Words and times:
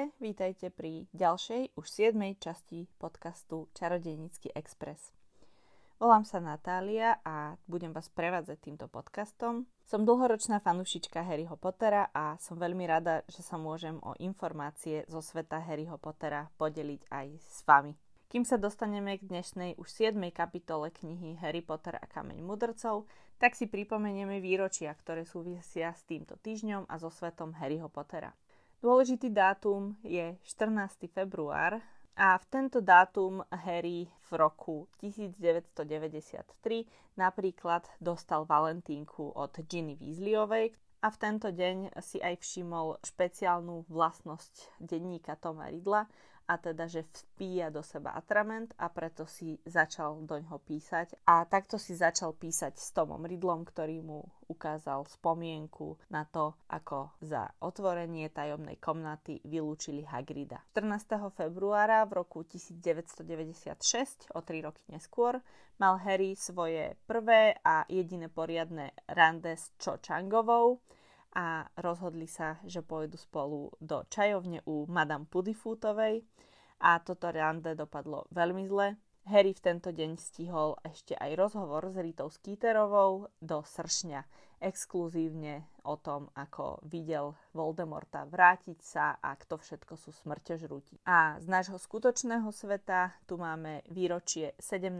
Ahojte, 0.00 0.16
vítajte 0.24 0.66
pri 0.72 1.04
ďalšej, 1.12 1.76
už 1.76 1.84
7. 1.84 2.16
časti 2.40 2.88
podcastu 2.96 3.68
Čarodejnícky 3.76 4.48
Express. 4.56 5.12
Volám 6.00 6.24
sa 6.24 6.40
Natália 6.40 7.20
a 7.20 7.60
budem 7.68 7.92
vás 7.92 8.08
prevádzať 8.08 8.64
týmto 8.64 8.88
podcastom. 8.88 9.68
Som 9.84 10.08
dlhoročná 10.08 10.64
fanúšička 10.64 11.20
Harryho 11.20 11.52
Pottera 11.60 12.08
a 12.16 12.40
som 12.40 12.56
veľmi 12.56 12.88
rada, 12.88 13.28
že 13.28 13.44
sa 13.44 13.60
môžem 13.60 14.00
o 14.00 14.16
informácie 14.16 15.04
zo 15.04 15.20
sveta 15.20 15.60
Harryho 15.60 16.00
Pottera 16.00 16.48
podeliť 16.56 17.04
aj 17.12 17.26
s 17.36 17.60
vami. 17.68 17.92
Kým 18.32 18.48
sa 18.48 18.56
dostaneme 18.56 19.20
k 19.20 19.28
dnešnej 19.28 19.76
už 19.76 19.84
7. 19.84 20.16
kapitole 20.32 20.88
knihy 20.96 21.36
Harry 21.44 21.60
Potter 21.60 22.00
a 22.00 22.08
kameň 22.08 22.40
mudrcov, 22.40 23.04
tak 23.36 23.52
si 23.52 23.68
pripomenieme 23.68 24.40
výročia, 24.40 24.96
ktoré 24.96 25.28
súvisia 25.28 25.92
s 25.92 26.08
týmto 26.08 26.40
týždňom 26.40 26.88
a 26.88 26.96
so 26.96 27.12
svetom 27.12 27.52
Harryho 27.52 27.92
Pottera. 27.92 28.32
Dôležitý 28.80 29.28
dátum 29.28 29.92
je 30.00 30.40
14. 30.40 31.04
február 31.12 31.84
a 32.16 32.32
v 32.40 32.44
tento 32.48 32.80
dátum 32.80 33.44
Harry 33.52 34.08
v 34.08 34.30
roku 34.40 34.88
1993 35.04 36.88
napríklad 37.12 37.84
dostal 38.00 38.48
Valentínku 38.48 39.36
od 39.36 39.52
Ginny 39.68 40.00
Weasleyovej 40.00 40.72
a 41.04 41.12
v 41.12 41.16
tento 41.20 41.52
deň 41.52 41.92
si 42.00 42.24
aj 42.24 42.40
všimol 42.40 42.96
špeciálnu 43.04 43.84
vlastnosť 43.84 44.80
denníka 44.80 45.36
Toma 45.36 45.68
Ridla, 45.68 46.08
a 46.50 46.58
teda, 46.58 46.90
že 46.90 47.06
vpíja 47.06 47.70
do 47.70 47.78
seba 47.78 48.10
atrament 48.18 48.74
a 48.74 48.90
preto 48.90 49.22
si 49.22 49.54
začal 49.62 50.26
do 50.26 50.34
ňoho 50.34 50.58
písať. 50.58 51.22
A 51.30 51.46
takto 51.46 51.78
si 51.78 51.94
začal 51.94 52.34
písať 52.34 52.74
s 52.74 52.90
Tomom 52.90 53.22
Ridlom, 53.22 53.62
ktorý 53.62 54.02
mu 54.02 54.26
ukázal 54.50 55.06
spomienku 55.06 55.94
na 56.10 56.26
to, 56.26 56.58
ako 56.66 57.14
za 57.22 57.54
otvorenie 57.62 58.26
tajomnej 58.34 58.82
komnaty 58.82 59.38
vylúčili 59.46 60.02
Hagrida. 60.02 60.58
14. 60.74 61.30
februára 61.30 62.02
v 62.10 62.18
roku 62.18 62.42
1996, 62.42 64.34
o 64.34 64.42
3 64.42 64.66
roky 64.66 64.82
neskôr, 64.90 65.38
mal 65.78 66.02
Harry 66.02 66.34
svoje 66.34 66.98
prvé 67.06 67.54
a 67.62 67.86
jediné 67.86 68.26
poriadne 68.26 68.90
rande 69.06 69.54
s 69.54 69.70
Cho 69.78 70.02
Changovou, 70.02 70.82
a 71.34 71.62
rozhodli 71.78 72.26
sa, 72.26 72.58
že 72.66 72.82
pôjdu 72.82 73.14
spolu 73.14 73.70
do 73.78 74.02
čajovne 74.10 74.66
u 74.66 74.86
Madame 74.90 75.30
Pudifootovej 75.30 76.26
a 76.82 76.98
toto 76.98 77.30
rande 77.30 77.76
dopadlo 77.78 78.26
veľmi 78.34 78.66
zle. 78.66 78.98
Harry 79.28 79.52
v 79.52 79.62
tento 79.62 79.92
deň 79.92 80.16
stihol 80.16 80.80
ešte 80.82 81.14
aj 81.14 81.36
rozhovor 81.36 81.92
s 81.92 81.96
Ritou 82.00 82.32
Skeeterovou 82.32 83.30
do 83.38 83.62
sršňa 83.62 84.49
exkluzívne 84.60 85.64
o 85.82 85.96
tom, 85.96 86.28
ako 86.36 86.84
videl 86.84 87.32
Voldemorta 87.56 88.28
vrátiť 88.28 88.78
sa 88.84 89.16
a 89.18 89.32
kto 89.34 89.56
všetko 89.56 89.96
sú 89.96 90.12
smrťožrúti. 90.12 91.00
A 91.08 91.40
z 91.40 91.48
nášho 91.48 91.80
skutočného 91.80 92.52
sveta 92.52 93.16
tu 93.24 93.40
máme 93.40 93.80
výročie 93.88 94.52
17. 94.60 94.92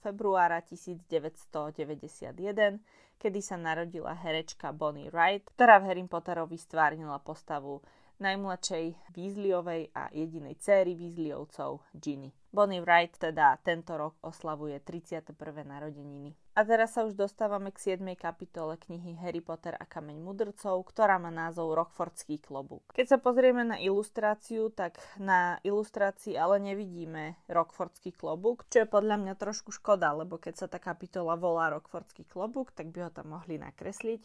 februára 0.00 0.64
1991, 0.64 2.80
kedy 3.20 3.40
sa 3.44 3.60
narodila 3.60 4.16
herečka 4.16 4.72
Bonnie 4.72 5.12
Wright, 5.12 5.44
ktorá 5.54 5.78
v 5.78 5.92
Harry 5.92 6.04
Potterovi 6.08 6.56
stvárnila 6.56 7.20
postavu 7.20 7.84
najmladšej 8.18 9.12
Weasleyovej 9.12 9.90
a 9.92 10.08
jedinej 10.14 10.54
céry 10.62 10.94
Weasleyovcov 10.94 11.82
Ginny. 11.94 12.30
Bonnie 12.54 12.82
Wright 12.82 13.18
teda 13.18 13.58
tento 13.64 13.98
rok 13.98 14.14
oslavuje 14.22 14.78
31. 14.80 15.34
narodeniny. 15.66 16.41
A 16.52 16.68
teraz 16.68 16.92
sa 16.92 17.08
už 17.08 17.16
dostávame 17.16 17.72
k 17.72 17.96
7. 17.96 18.12
kapitole 18.12 18.76
knihy 18.76 19.16
Harry 19.24 19.40
Potter 19.40 19.72
a 19.72 19.88
kameň 19.88 20.20
mudrcov, 20.20 20.84
ktorá 20.84 21.16
má 21.16 21.32
názov 21.32 21.72
Rockfordský 21.72 22.44
klobúk. 22.44 22.92
Keď 22.92 23.16
sa 23.16 23.16
pozrieme 23.16 23.64
na 23.64 23.80
ilustráciu, 23.80 24.68
tak 24.68 25.00
na 25.16 25.56
ilustrácii 25.64 26.36
ale 26.36 26.60
nevidíme 26.60 27.40
Rockfordský 27.48 28.12
klobúk, 28.12 28.68
čo 28.68 28.84
je 28.84 28.92
podľa 28.92 29.16
mňa 29.24 29.34
trošku 29.40 29.72
škoda, 29.72 30.12
lebo 30.12 30.36
keď 30.36 30.54
sa 30.60 30.66
tá 30.68 30.76
kapitola 30.76 31.40
volá 31.40 31.72
Rockfordský 31.72 32.28
klobúk, 32.28 32.68
tak 32.76 32.92
by 32.92 33.08
ho 33.08 33.10
tam 33.10 33.32
mohli 33.32 33.56
nakresliť 33.56 34.20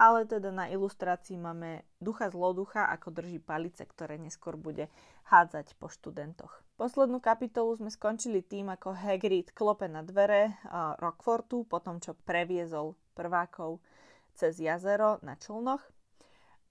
ale 0.00 0.24
teda 0.24 0.48
na 0.48 0.72
ilustrácii 0.72 1.36
máme 1.36 1.84
ducha 2.00 2.32
zloducha, 2.32 2.88
ako 2.88 3.12
drží 3.12 3.36
palice, 3.36 3.84
ktoré 3.84 4.16
neskôr 4.16 4.56
bude 4.56 4.88
hádzať 5.28 5.76
po 5.76 5.92
študentoch. 5.92 6.64
Poslednú 6.80 7.20
kapitolu 7.20 7.76
sme 7.76 7.92
skončili 7.92 8.40
tým, 8.40 8.72
ako 8.72 8.96
Hagrid 8.96 9.52
klope 9.52 9.84
na 9.92 10.00
dvere 10.00 10.56
uh, 10.64 10.96
Rockfortu, 10.96 11.68
potom 11.68 12.00
čo 12.00 12.16
previezol 12.24 12.96
prvákov 13.12 13.84
cez 14.32 14.56
jazero 14.56 15.20
na 15.20 15.36
člnoch 15.36 15.84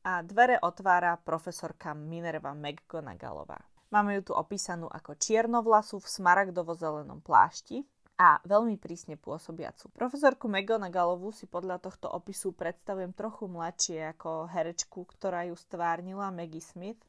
a 0.02 0.26
dvere 0.26 0.58
otvára 0.66 1.14
profesorka 1.22 1.94
Minerva 1.94 2.58
McGonagallová. 2.58 3.62
Máme 3.94 4.18
ju 4.18 4.32
tu 4.32 4.34
opísanú 4.34 4.90
ako 4.90 5.14
čiernovlasu 5.22 6.02
v 6.02 6.10
smaragdovo-zelenom 6.10 7.22
plášti, 7.22 7.86
a 8.20 8.44
veľmi 8.44 8.76
prísne 8.76 9.16
pôsobiacu. 9.16 9.88
Profesorku 9.96 10.52
McGonagallovú 10.52 11.32
si 11.32 11.48
podľa 11.48 11.80
tohto 11.80 12.12
opisu 12.12 12.52
predstavujem 12.52 13.16
trochu 13.16 13.48
mladšie 13.48 14.12
ako 14.12 14.52
herečku, 14.52 15.08
ktorá 15.08 15.48
ju 15.48 15.56
stvárnila 15.56 16.28
Maggie 16.28 16.60
Smith, 16.60 17.00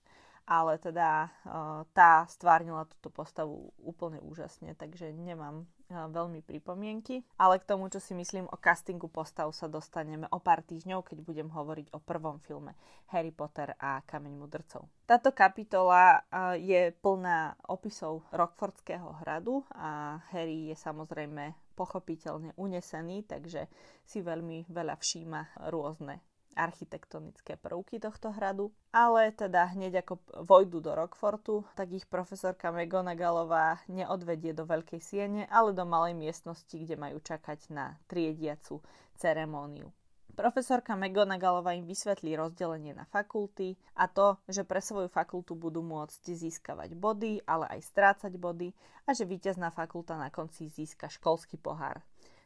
ale 0.47 0.79
teda 0.79 1.27
uh, 1.27 1.83
tá 1.91 2.31
stvárnila 2.31 2.87
túto 2.87 3.11
postavu 3.11 3.75
úplne 3.83 4.23
úžasne, 4.23 4.79
takže 4.79 5.11
nemám 5.11 5.67
veľmi 5.91 6.41
pripomienky. 6.47 7.27
Ale 7.37 7.59
k 7.59 7.69
tomu, 7.69 7.91
čo 7.91 7.99
si 7.99 8.15
myslím 8.15 8.47
o 8.49 8.57
castingu 8.57 9.11
postav 9.11 9.51
sa 9.51 9.67
dostaneme 9.67 10.31
o 10.31 10.39
pár 10.39 10.63
týždňov, 10.63 11.03
keď 11.03 11.19
budem 11.27 11.49
hovoriť 11.51 11.93
o 11.93 11.99
prvom 11.99 12.39
filme 12.41 12.79
Harry 13.11 13.35
Potter 13.35 13.75
a 13.77 14.01
Kameň 14.07 14.35
mudrcov. 14.39 14.87
Táto 15.05 15.35
kapitola 15.35 16.23
je 16.55 16.95
plná 17.03 17.59
opisov 17.67 18.23
Rockfordského 18.31 19.21
hradu 19.21 19.67
a 19.75 20.23
Harry 20.31 20.71
je 20.71 20.77
samozrejme 20.79 21.75
pochopiteľne 21.75 22.55
unesený, 22.61 23.27
takže 23.27 23.67
si 24.07 24.23
veľmi 24.23 24.71
veľa 24.71 24.95
všíma 24.95 25.67
rôzne 25.73 26.23
architektonické 26.61 27.57
prvky 27.57 27.97
tohto 27.97 28.29
hradu, 28.37 28.69
ale 28.93 29.33
teda 29.33 29.73
hneď 29.73 30.05
ako 30.05 30.21
vojdu 30.45 30.85
do 30.85 30.93
Rockfortu, 30.93 31.65
tak 31.73 31.97
ich 31.97 32.05
profesorka 32.05 32.69
McGonagallová 32.69 33.81
neodvedie 33.89 34.53
do 34.53 34.69
veľkej 34.69 35.01
siene, 35.01 35.49
ale 35.49 35.73
do 35.73 35.89
malej 35.89 36.13
miestnosti, 36.13 36.77
kde 36.77 37.01
majú 37.01 37.17
čakať 37.25 37.73
na 37.73 37.97
triediacu 38.05 38.85
ceremóniu. 39.17 39.89
Profesorka 40.31 40.97
McGonagallová 40.97 41.75
im 41.75 41.85
vysvetlí 41.85 42.39
rozdelenie 42.39 42.95
na 42.95 43.05
fakulty 43.05 43.77
a 43.99 44.07
to, 44.07 44.39
že 44.47 44.63
pre 44.65 44.79
svoju 44.81 45.11
fakultu 45.11 45.59
budú 45.59 45.83
môcť 45.83 46.23
získavať 46.33 46.95
body, 46.95 47.45
ale 47.45 47.67
aj 47.77 47.81
strácať 47.91 48.33
body 48.39 48.71
a 49.05 49.11
že 49.13 49.27
víťazná 49.27 49.75
fakulta 49.75 50.15
na 50.15 50.31
konci 50.31 50.71
získa 50.71 51.11
školský 51.11 51.59
pohár. 51.59 52.01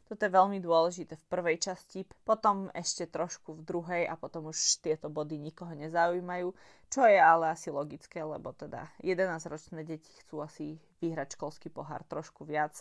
Toto 0.05 0.21
je 0.21 0.37
veľmi 0.37 0.61
dôležité 0.61 1.17
v 1.17 1.29
prvej 1.33 1.57
časti, 1.59 2.05
potom 2.29 2.69
ešte 2.77 3.09
trošku 3.09 3.57
v 3.57 3.65
druhej 3.65 4.03
a 4.05 4.15
potom 4.15 4.53
už 4.53 4.57
tieto 4.85 5.09
body 5.09 5.41
nikoho 5.41 5.73
nezaujímajú, 5.73 6.53
čo 6.93 7.09
je 7.09 7.17
ale 7.17 7.57
asi 7.57 7.73
logické, 7.73 8.21
lebo 8.21 8.53
teda 8.53 8.85
11-ročné 9.01 9.81
deti 9.83 10.13
chcú 10.21 10.45
asi 10.45 10.77
vyhrať 11.01 11.41
školský 11.41 11.73
pohár 11.73 12.05
trošku 12.05 12.45
viac 12.45 12.77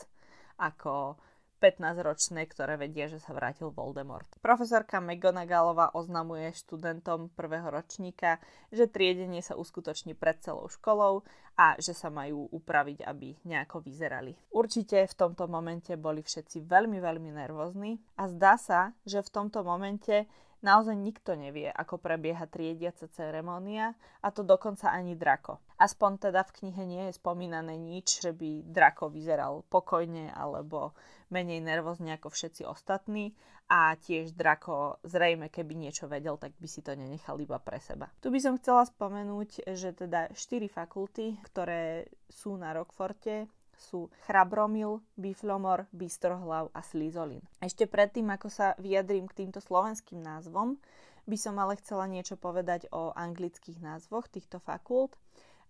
ako 0.60 1.16
15-ročné, 1.64 2.44
ktoré 2.52 2.76
vedia, 2.76 3.08
že 3.08 3.24
sa 3.24 3.32
vrátil 3.32 3.72
Voldemort. 3.72 4.28
Profesorka 4.44 5.00
McGonagallová 5.00 5.96
oznamuje 5.96 6.52
študentom 6.52 7.32
prvého 7.32 7.72
ročníka, 7.72 8.44
že 8.68 8.92
triedenie 8.92 9.40
sa 9.40 9.56
uskutoční 9.56 10.12
pred 10.12 10.44
celou 10.44 10.68
školou 10.68 11.24
a 11.56 11.80
že 11.80 11.96
sa 11.96 12.12
majú 12.12 12.52
upraviť, 12.52 13.08
aby 13.08 13.40
nejako 13.48 13.80
vyzerali. 13.80 14.36
Určite 14.52 15.08
v 15.08 15.16
tomto 15.16 15.48
momente 15.48 15.96
boli 15.96 16.20
všetci 16.20 16.68
veľmi, 16.68 17.00
veľmi 17.00 17.32
nervózni 17.32 17.96
a 18.20 18.28
zdá 18.28 18.60
sa, 18.60 18.92
že 19.08 19.24
v 19.24 19.32
tomto 19.32 19.64
momente 19.64 20.28
Naozaj 20.64 20.96
nikto 20.96 21.36
nevie, 21.36 21.68
ako 21.68 22.00
prebieha 22.00 22.48
triediaca 22.48 23.12
ceremónia 23.12 23.92
a 24.24 24.32
to 24.32 24.48
dokonca 24.48 24.96
ani 24.96 25.20
Drako. 25.20 25.60
Aspoň 25.76 26.32
teda 26.32 26.48
v 26.48 26.56
knihe 26.64 26.84
nie 26.88 27.04
je 27.12 27.20
spomínané 27.20 27.76
nič, 27.76 28.24
že 28.24 28.32
by 28.32 28.64
Drako 28.72 29.12
vyzeral 29.12 29.68
pokojne 29.68 30.32
alebo 30.32 30.96
menej 31.36 31.60
nervózne 31.60 32.16
ako 32.16 32.32
všetci 32.32 32.64
ostatní 32.64 33.36
a 33.68 33.92
tiež 34.00 34.40
Drako 34.40 35.04
zrejme 35.04 35.52
keby 35.52 35.76
niečo 35.76 36.08
vedel, 36.08 36.40
tak 36.40 36.56
by 36.56 36.68
si 36.72 36.80
to 36.80 36.96
nenechal 36.96 37.36
iba 37.44 37.60
pre 37.60 37.84
seba. 37.84 38.08
Tu 38.24 38.32
by 38.32 38.40
som 38.40 38.56
chcela 38.56 38.88
spomenúť, 38.88 39.68
že 39.76 39.92
teda 39.92 40.32
štyri 40.32 40.72
fakulty, 40.72 41.44
ktoré 41.44 42.08
sú 42.32 42.56
na 42.56 42.72
Rockforte, 42.72 43.52
sú 43.84 44.08
Chrabromil, 44.24 45.04
Biflomor, 45.20 45.92
Bystrohlav 45.92 46.72
a 46.72 46.80
Slizolin. 46.80 47.44
Ešte 47.60 47.84
predtým, 47.84 48.32
ako 48.32 48.48
sa 48.48 48.72
vyjadrím 48.80 49.28
k 49.28 49.44
týmto 49.44 49.60
slovenským 49.60 50.24
názvom, 50.24 50.80
by 51.28 51.36
som 51.36 51.60
ale 51.60 51.76
chcela 51.84 52.08
niečo 52.08 52.40
povedať 52.40 52.88
o 52.96 53.12
anglických 53.12 53.84
názvoch 53.84 54.32
týchto 54.32 54.64
fakult. 54.64 55.20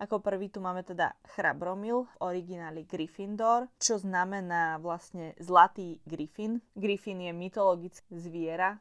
Ako 0.01 0.21
prvý 0.21 0.49
tu 0.49 0.61
máme 0.61 0.81
teda 0.81 1.13
Chrabromil, 1.37 2.05
v 2.05 2.13
origináli 2.21 2.85
Gryffindor, 2.85 3.69
čo 3.77 4.01
znamená 4.01 4.81
vlastne 4.81 5.37
zlatý 5.37 6.01
Griffin. 6.05 6.57
Griffin 6.73 7.21
je 7.21 7.33
mytologické 7.33 8.17
zviera, 8.17 8.77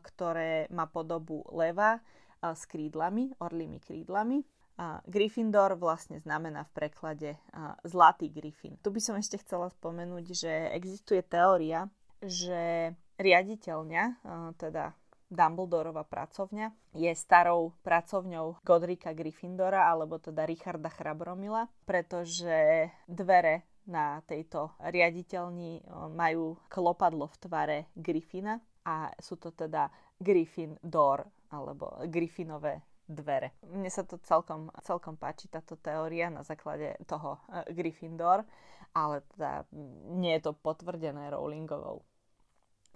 ktoré 0.00 0.68
má 0.72 0.88
podobu 0.88 1.44
leva 1.52 2.00
s 2.40 2.64
krídlami, 2.64 3.36
orlými 3.36 3.80
krídlami 3.80 4.40
Uh, 4.76 5.00
Gryffindor 5.08 5.80
vlastne 5.80 6.20
znamená 6.20 6.68
v 6.68 6.74
preklade 6.76 7.40
zlatý 7.88 8.28
Griffin. 8.28 8.76
Tu 8.84 8.92
by 8.92 9.00
som 9.00 9.16
ešte 9.16 9.40
chcela 9.40 9.72
spomenúť, 9.72 10.24
že 10.36 10.52
existuje 10.76 11.24
teória, 11.24 11.88
že 12.20 12.92
riaditeľňa, 13.16 14.20
teda 14.60 14.92
Dumbledorova 15.26 16.04
pracovňa, 16.04 16.92
je 16.92 17.08
starou 17.16 17.72
pracovňou 17.82 18.60
Godrika 18.62 19.16
Gryffindora, 19.16 19.88
alebo 19.88 20.20
teda 20.20 20.44
Richarda 20.44 20.92
Chrabromila, 20.92 21.66
pretože 21.88 22.92
dvere 23.08 23.80
na 23.88 24.20
tejto 24.28 24.76
riaditeľni 24.84 25.82
majú 26.12 26.60
klopadlo 26.68 27.32
v 27.32 27.36
tvare 27.42 27.78
Griffina 27.96 28.60
a 28.84 29.08
sú 29.18 29.40
to 29.40 29.56
teda 29.56 29.88
Griffin 30.20 30.76
Door, 30.84 31.50
alebo 31.50 32.06
Griffinové 32.06 32.95
dvere. 33.06 33.54
Mne 33.62 33.90
sa 33.90 34.02
to 34.02 34.18
celkom, 34.22 34.68
celkom 34.82 35.14
páči, 35.14 35.46
táto 35.46 35.78
teória 35.78 36.26
na 36.30 36.42
základe 36.42 36.98
toho 37.06 37.38
uh, 37.46 37.62
Gryffindor, 37.70 38.42
ale 38.94 39.22
teda 39.34 39.66
nie 40.18 40.34
je 40.38 40.50
to 40.50 40.52
potvrdené 40.54 41.30
Rowlingovou. 41.30 42.02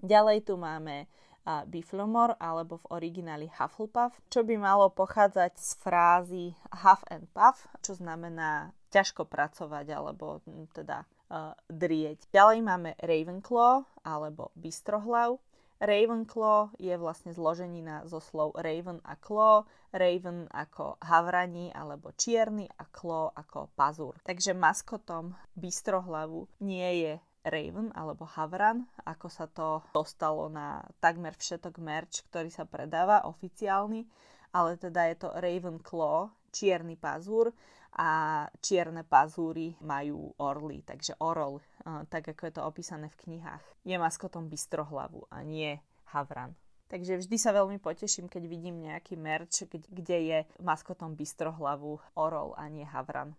Ďalej 0.01 0.49
tu 0.49 0.57
máme 0.57 1.07
uh, 1.07 1.63
Biflomor, 1.69 2.35
alebo 2.41 2.81
v 2.81 2.91
origináli 2.97 3.47
Hufflepuff, 3.53 4.17
čo 4.33 4.41
by 4.43 4.55
malo 4.59 4.89
pochádzať 4.91 5.53
z 5.61 5.71
frázy 5.79 6.45
Huff 6.85 7.05
and 7.13 7.29
Puff, 7.31 7.69
čo 7.85 7.95
znamená 7.95 8.73
ťažko 8.91 9.29
pracovať, 9.29 9.87
alebo 9.95 10.43
teda 10.75 11.05
uh, 11.31 11.55
drieť. 11.69 12.33
Ďalej 12.33 12.59
máme 12.65 12.91
Ravenclaw, 12.99 13.87
alebo 14.03 14.51
Bystrohlav, 14.57 15.39
Ravenclaw 15.81 16.77
je 16.77 16.93
vlastne 17.01 17.33
zloženina 17.33 18.05
zo 18.05 18.21
slov 18.21 18.53
Raven 18.61 19.01
a 19.01 19.17
Claw, 19.17 19.65
Raven 19.97 20.45
ako 20.53 21.01
havraní 21.01 21.73
alebo 21.73 22.13
čierny 22.13 22.69
a 22.69 22.85
Claw 22.85 23.33
ako 23.33 23.73
pazúr. 23.73 24.21
Takže 24.21 24.53
maskotom 24.53 25.33
bystrohlavu 25.57 26.45
nie 26.61 27.09
je 27.09 27.13
Raven 27.49 27.89
alebo 27.97 28.29
Havran, 28.29 28.85
ako 29.09 29.29
sa 29.33 29.49
to 29.49 29.81
dostalo 29.97 30.53
na 30.53 30.85
takmer 31.01 31.33
všetok 31.33 31.81
merch, 31.81 32.29
ktorý 32.29 32.53
sa 32.53 32.69
predáva 32.69 33.25
oficiálny, 33.25 34.05
ale 34.53 34.77
teda 34.77 35.09
je 35.09 35.17
to 35.17 35.29
Ravenclaw, 35.33 36.29
čierny 36.53 37.01
pazúr 37.01 37.57
a 37.97 38.45
čierne 38.61 39.03
pazúry 39.03 39.75
majú 39.81 40.37
orly, 40.39 40.85
takže 40.85 41.17
orol, 41.25 41.65
tak 42.09 42.33
ako 42.37 42.43
je 42.47 42.55
to 42.55 42.63
opísané 42.65 43.09
v 43.09 43.21
knihách, 43.27 43.65
je 43.85 43.97
maskotom 43.97 44.49
bystrohlavu 44.49 45.27
a 45.31 45.43
nie 45.43 45.81
havran. 46.13 46.55
Takže 46.91 47.23
vždy 47.23 47.37
sa 47.39 47.55
veľmi 47.55 47.79
poteším, 47.79 48.27
keď 48.27 48.43
vidím 48.51 48.83
nejaký 48.83 49.15
merch, 49.15 49.63
kde 49.71 50.19
je 50.27 50.39
maskotom 50.59 51.15
bystrohlavu 51.15 52.03
orol 52.19 52.51
a 52.59 52.67
nie 52.67 52.83
havran. 52.83 53.31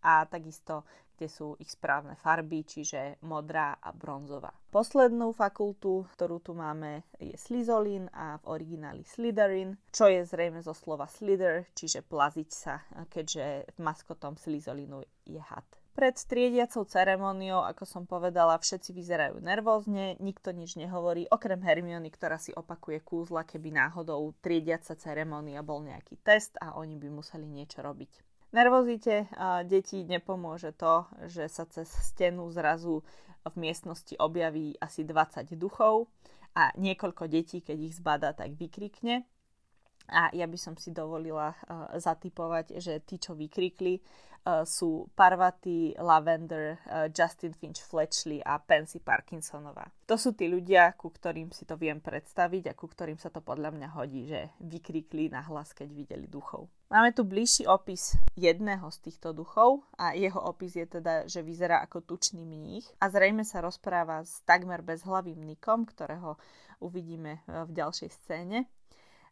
A 0.00 0.24
takisto, 0.24 0.86
kde 1.18 1.28
sú 1.28 1.58
ich 1.60 1.74
správne 1.74 2.16
farby, 2.16 2.64
čiže 2.64 3.20
modrá 3.26 3.76
a 3.82 3.92
bronzová. 3.92 4.54
Poslednú 4.72 5.34
fakultu, 5.36 6.08
ktorú 6.16 6.40
tu 6.40 6.56
máme, 6.56 7.04
je 7.20 7.36
Slizolin 7.36 8.08
a 8.14 8.40
v 8.40 8.48
origináli 8.48 9.04
Slytherin, 9.04 9.76
čo 9.92 10.08
je 10.08 10.24
zrejme 10.24 10.62
zo 10.62 10.72
slova 10.72 11.04
slither, 11.04 11.68
čiže 11.76 12.06
plaziť 12.06 12.48
sa, 12.48 12.80
keďže 13.10 13.76
maskotom 13.82 14.38
Slizolinu 14.38 15.04
je 15.26 15.42
had. 15.42 15.79
Pred 15.90 16.16
triediacou 16.16 16.86
ceremóniou, 16.86 17.66
ako 17.66 17.84
som 17.84 18.02
povedala, 18.06 18.56
všetci 18.56 18.94
vyzerajú 18.94 19.42
nervózne, 19.42 20.16
nikto 20.22 20.54
nič 20.54 20.78
nehovorí, 20.78 21.26
okrem 21.28 21.60
Hermiony, 21.60 22.08
ktorá 22.14 22.38
si 22.38 22.54
opakuje 22.54 23.02
kúzla, 23.04 23.44
keby 23.44 23.74
náhodou 23.74 24.32
triediaca 24.38 24.96
ceremónia 24.96 25.60
bol 25.66 25.82
nejaký 25.84 26.16
test 26.22 26.56
a 26.62 26.78
oni 26.78 26.94
by 26.94 27.10
museli 27.10 27.44
niečo 27.44 27.82
robiť. 27.82 28.22
Nervozite 28.50 29.30
detí 29.66 30.02
nepomôže 30.06 30.74
to, 30.74 31.06
že 31.30 31.46
sa 31.46 31.66
cez 31.70 31.86
stenu 31.86 32.50
zrazu 32.50 33.02
v 33.46 33.54
miestnosti 33.58 34.14
objaví 34.18 34.74
asi 34.82 35.06
20 35.06 35.54
duchov 35.54 36.10
a 36.54 36.74
niekoľko 36.74 37.30
detí, 37.30 37.62
keď 37.62 37.78
ich 37.78 37.94
zbada, 37.98 38.34
tak 38.34 38.58
vykrikne. 38.58 39.22
A 40.10 40.34
ja 40.34 40.50
by 40.50 40.58
som 40.58 40.74
si 40.74 40.90
dovolila 40.90 41.54
uh, 41.54 41.94
zatypovať, 41.94 42.82
že 42.82 42.98
tí, 43.06 43.16
čo 43.16 43.38
vykrikli, 43.38 44.02
uh, 44.02 44.66
sú 44.66 45.06
Parvati, 45.14 45.94
Lavender, 45.94 46.82
uh, 46.90 47.06
Justin 47.08 47.54
Finch 47.54 47.78
Fletchley 47.86 48.42
a 48.42 48.58
Pansy 48.58 48.98
Parkinsonová. 48.98 49.86
To 50.10 50.18
sú 50.18 50.34
tí 50.34 50.50
ľudia, 50.50 50.98
ku 50.98 51.14
ktorým 51.14 51.54
si 51.54 51.62
to 51.62 51.78
viem 51.78 52.02
predstaviť 52.02 52.74
a 52.74 52.76
ku 52.76 52.90
ktorým 52.90 53.22
sa 53.22 53.30
to 53.30 53.38
podľa 53.38 53.70
mňa 53.70 53.88
hodí, 53.94 54.26
že 54.26 54.50
vykrikli 54.58 55.30
na 55.30 55.46
hlas, 55.46 55.70
keď 55.70 55.94
videli 55.94 56.26
duchov. 56.26 56.66
Máme 56.90 57.14
tu 57.14 57.22
bližší 57.22 57.70
opis 57.70 58.18
jedného 58.34 58.90
z 58.90 58.98
týchto 58.98 59.30
duchov 59.30 59.86
a 59.94 60.18
jeho 60.18 60.42
opis 60.42 60.74
je 60.74 60.90
teda, 60.90 61.30
že 61.30 61.46
vyzerá 61.46 61.86
ako 61.86 62.02
tučný 62.02 62.42
mních 62.42 62.90
a 62.98 63.06
zrejme 63.06 63.46
sa 63.46 63.62
rozpráva 63.62 64.26
s 64.26 64.42
takmer 64.42 64.82
bezhlavým 64.82 65.38
Nikom, 65.38 65.86
ktorého 65.86 66.34
uvidíme 66.82 67.46
v 67.46 67.70
ďalšej 67.70 68.10
scéne. 68.10 68.66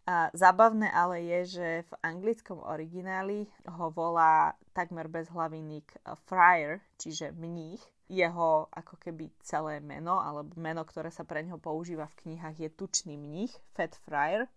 A 0.08 0.32
zábavné 0.32 0.88
ale 0.88 1.20
je, 1.20 1.60
že 1.60 1.68
v 1.84 1.92
anglickom 2.00 2.64
origináli 2.64 3.44
ho 3.68 3.92
volá 3.92 4.56
takmer 4.72 5.04
bezhlavý 5.04 5.60
nick 5.60 5.92
eh, 6.00 6.16
Friar, 6.24 6.80
čiže 6.96 7.36
mních. 7.36 7.84
Jeho 8.08 8.72
ako 8.72 8.96
keby 8.96 9.28
celé 9.44 9.84
meno, 9.84 10.16
alebo 10.16 10.56
meno, 10.56 10.80
ktoré 10.80 11.12
sa 11.12 11.28
pre 11.28 11.44
neho 11.44 11.60
používa 11.60 12.08
v 12.08 12.24
knihách, 12.24 12.56
je 12.56 12.68
tučný 12.72 13.20
mních, 13.20 13.52
Fat 13.76 14.00
Friar. 14.00 14.48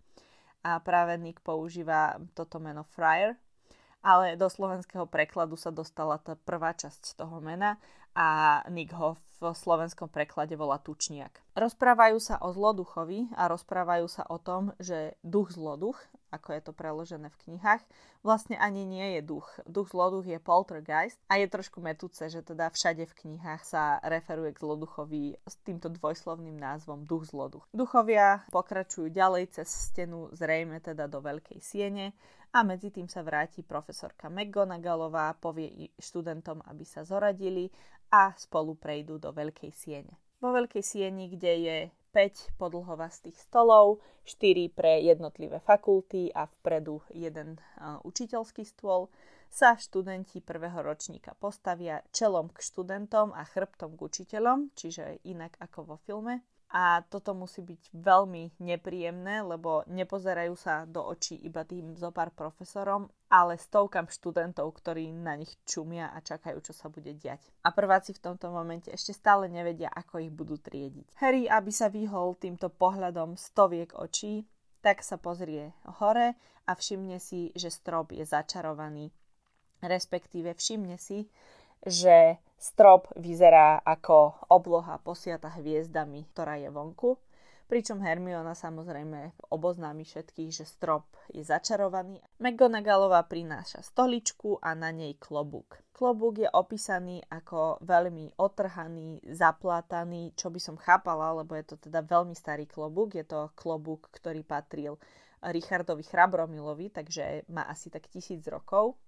A 0.63 0.80
práve 0.80 1.19
Nick 1.19 1.44
používa 1.44 2.15
toto 2.31 2.63
meno 2.63 2.88
Friar, 2.95 3.36
ale 4.00 4.39
do 4.39 4.47
slovenského 4.47 5.04
prekladu 5.04 5.59
sa 5.59 5.68
dostala 5.68 6.15
tá 6.15 6.39
prvá 6.39 6.71
časť 6.71 7.19
toho 7.19 7.44
mena 7.44 7.75
a 8.15 8.61
Nick 8.69 8.91
ho 8.93 9.17
v 9.41 9.57
slovenskom 9.57 10.05
preklade 10.05 10.53
volá 10.53 10.77
Tučniak. 10.77 11.41
Rozprávajú 11.57 12.21
sa 12.21 12.37
o 12.45 12.53
zloduchovi 12.53 13.33
a 13.33 13.49
rozprávajú 13.49 14.05
sa 14.05 14.23
o 14.29 14.37
tom, 14.37 14.69
že 14.77 15.17
duch 15.25 15.57
zloduch, 15.57 15.97
ako 16.31 16.56
je 16.56 16.62
to 16.63 16.72
preložené 16.72 17.28
v 17.28 17.39
knihách, 17.45 17.83
vlastne 18.24 18.56
ani 18.56 18.88
nie 18.88 19.19
je 19.19 19.22
duch. 19.22 19.48
Duch 19.68 19.92
zloduch 19.92 20.24
je 20.24 20.39
poltergeist 20.39 21.19
a 21.28 21.38
je 21.38 21.51
trošku 21.51 21.83
metúce, 21.83 22.24
že 22.31 22.39
teda 22.42 22.72
všade 22.72 23.04
v 23.06 23.18
knihách 23.24 23.62
sa 23.68 24.00
referuje 24.01 24.56
k 24.56 24.63
zloduchovi 24.63 25.36
s 25.44 25.56
týmto 25.62 25.92
dvojslovným 25.92 26.56
názvom 26.56 27.04
duch 27.04 27.30
zloduch. 27.30 27.68
Duchovia 27.76 28.47
pokračujú 28.50 29.11
ďalej 29.11 29.52
cez 29.59 29.68
stenu, 29.68 30.31
zrejme 30.31 30.80
teda 30.80 31.11
do 31.11 31.19
Veľkej 31.19 31.59
siene 31.59 32.16
a 32.56 32.64
medzi 32.64 32.92
tým 32.92 33.07
sa 33.07 33.23
vráti 33.23 33.64
profesorka 33.64 34.28
McGonagallová, 34.28 35.35
povie 35.40 35.92
študentom, 36.00 36.59
aby 36.68 36.83
sa 36.88 37.04
zoradili 37.04 37.71
a 38.11 38.35
spolu 38.35 38.76
prejdú 38.76 39.19
do 39.19 39.31
Veľkej 39.31 39.71
siene. 39.71 40.19
Vo 40.44 40.52
Veľkej 40.52 40.83
sieni, 40.83 41.31
kde 41.31 41.54
je 41.64 41.78
5 42.11 42.59
podlhovastých 42.59 43.39
stolov, 43.39 44.03
4 44.27 44.69
pre 44.75 45.01
jednotlivé 45.01 45.63
fakulty 45.63 46.30
a 46.35 46.45
vpredu 46.45 46.99
jeden 47.15 47.57
uh, 47.57 47.97
učiteľský 48.03 48.68
stôl, 48.68 49.07
sa 49.51 49.75
študenti 49.75 50.39
prvého 50.39 50.80
ročníka 50.80 51.35
postavia 51.35 51.99
čelom 52.15 52.47
k 52.56 52.63
študentom 52.63 53.35
a 53.35 53.44
chrbtom 53.44 53.99
k 53.99 54.03
učiteľom, 54.07 54.71
čiže 54.75 55.19
inak 55.27 55.59
ako 55.59 55.80
vo 55.83 55.97
filme. 56.07 56.39
A 56.71 57.03
toto 57.03 57.35
musí 57.35 57.59
byť 57.59 57.91
veľmi 57.91 58.63
nepríjemné, 58.63 59.44
lebo 59.44 59.83
nepozerajú 59.91 60.56
sa 60.56 60.87
do 60.87 61.03
očí 61.03 61.35
iba 61.44 61.68
tým 61.68 61.99
zopár 61.99 62.31
profesorom, 62.31 63.11
ale 63.31 63.56
stovkam 63.56 64.11
študentov, 64.11 64.68
ktorí 64.76 65.16
na 65.16 65.40
nich 65.40 65.56
čumia 65.64 66.11
a 66.11 66.19
čakajú, 66.19 66.59
čo 66.59 66.76
sa 66.76 66.92
bude 66.92 67.16
diať. 67.16 67.40
A 67.64 67.71
prváci 67.71 68.11
v 68.11 68.19
tomto 68.19 68.52
momente 68.52 68.92
ešte 68.92 69.16
stále 69.16 69.47
nevedia, 69.47 69.88
ako 69.88 70.19
ich 70.19 70.31
budú 70.35 70.59
triediť. 70.59 71.16
Harry, 71.23 71.47
aby 71.47 71.71
sa 71.71 71.88
vyhol 71.88 72.35
týmto 72.35 72.68
pohľadom 72.68 73.40
stoviek 73.40 73.95
očí, 73.95 74.44
tak 74.83 75.00
sa 75.00 75.16
pozrie 75.16 75.71
hore 76.04 76.35
a 76.68 76.71
všimne 76.76 77.23
si, 77.23 77.56
že 77.56 77.71
strop 77.71 78.11
je 78.11 78.28
začarovaný. 78.28 79.16
Respektíve 79.80 80.52
všimne 80.54 81.00
si, 81.00 81.31
že 81.81 82.38
strop 82.61 83.09
vyzerá 83.18 83.81
ako 83.81 84.45
obloha 84.54 85.02
posiata 85.02 85.50
hviezdami, 85.50 86.30
ktorá 86.30 86.61
je 86.61 86.69
vonku. 86.69 87.18
Pričom 87.71 88.04
Hermiona 88.04 88.51
samozrejme 88.51 89.47
oboznámi 89.47 90.04
všetkých, 90.04 90.51
že 90.51 90.68
strop 90.68 91.07
je 91.31 91.40
začarovaný. 91.40 92.19
McGonagallová 92.44 93.23
prináša 93.31 93.80
stoličku 93.80 94.59
a 94.59 94.75
na 94.75 94.92
nej 94.92 95.16
klobúk. 95.16 95.80
Klobúk 95.95 96.44
je 96.44 96.51
opísaný 96.51 97.23
ako 97.31 97.80
veľmi 97.80 98.35
otrhaný, 98.44 99.23
zaplátaný, 99.23 100.35
čo 100.35 100.51
by 100.51 100.59
som 100.59 100.75
chápala, 100.75 101.31
lebo 101.31 101.56
je 101.56 101.71
to 101.71 101.80
teda 101.80 102.04
veľmi 102.04 102.35
starý 102.35 102.68
klobúk. 102.68 103.16
Je 103.16 103.23
to 103.23 103.56
klobúk, 103.56 104.11
ktorý 104.19 104.44
patril 104.44 104.99
Richardovi 105.40 106.04
Chrabromilovi, 106.04 106.92
takže 106.92 107.47
má 107.56 107.71
asi 107.71 107.87
tak 107.87 108.11
tisíc 108.11 108.44
rokov 108.51 108.99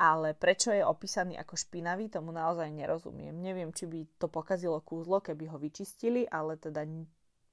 ale 0.00 0.32
prečo 0.32 0.72
je 0.72 0.80
opísaný 0.80 1.36
ako 1.36 1.60
špinavý, 1.60 2.08
tomu 2.08 2.32
naozaj 2.32 2.72
nerozumiem. 2.72 3.36
Neviem, 3.36 3.68
či 3.68 3.84
by 3.84 4.08
to 4.16 4.32
pokazilo 4.32 4.80
kúzlo, 4.80 5.20
keby 5.20 5.52
ho 5.52 5.60
vyčistili, 5.60 6.24
ale 6.24 6.56
teda 6.56 6.88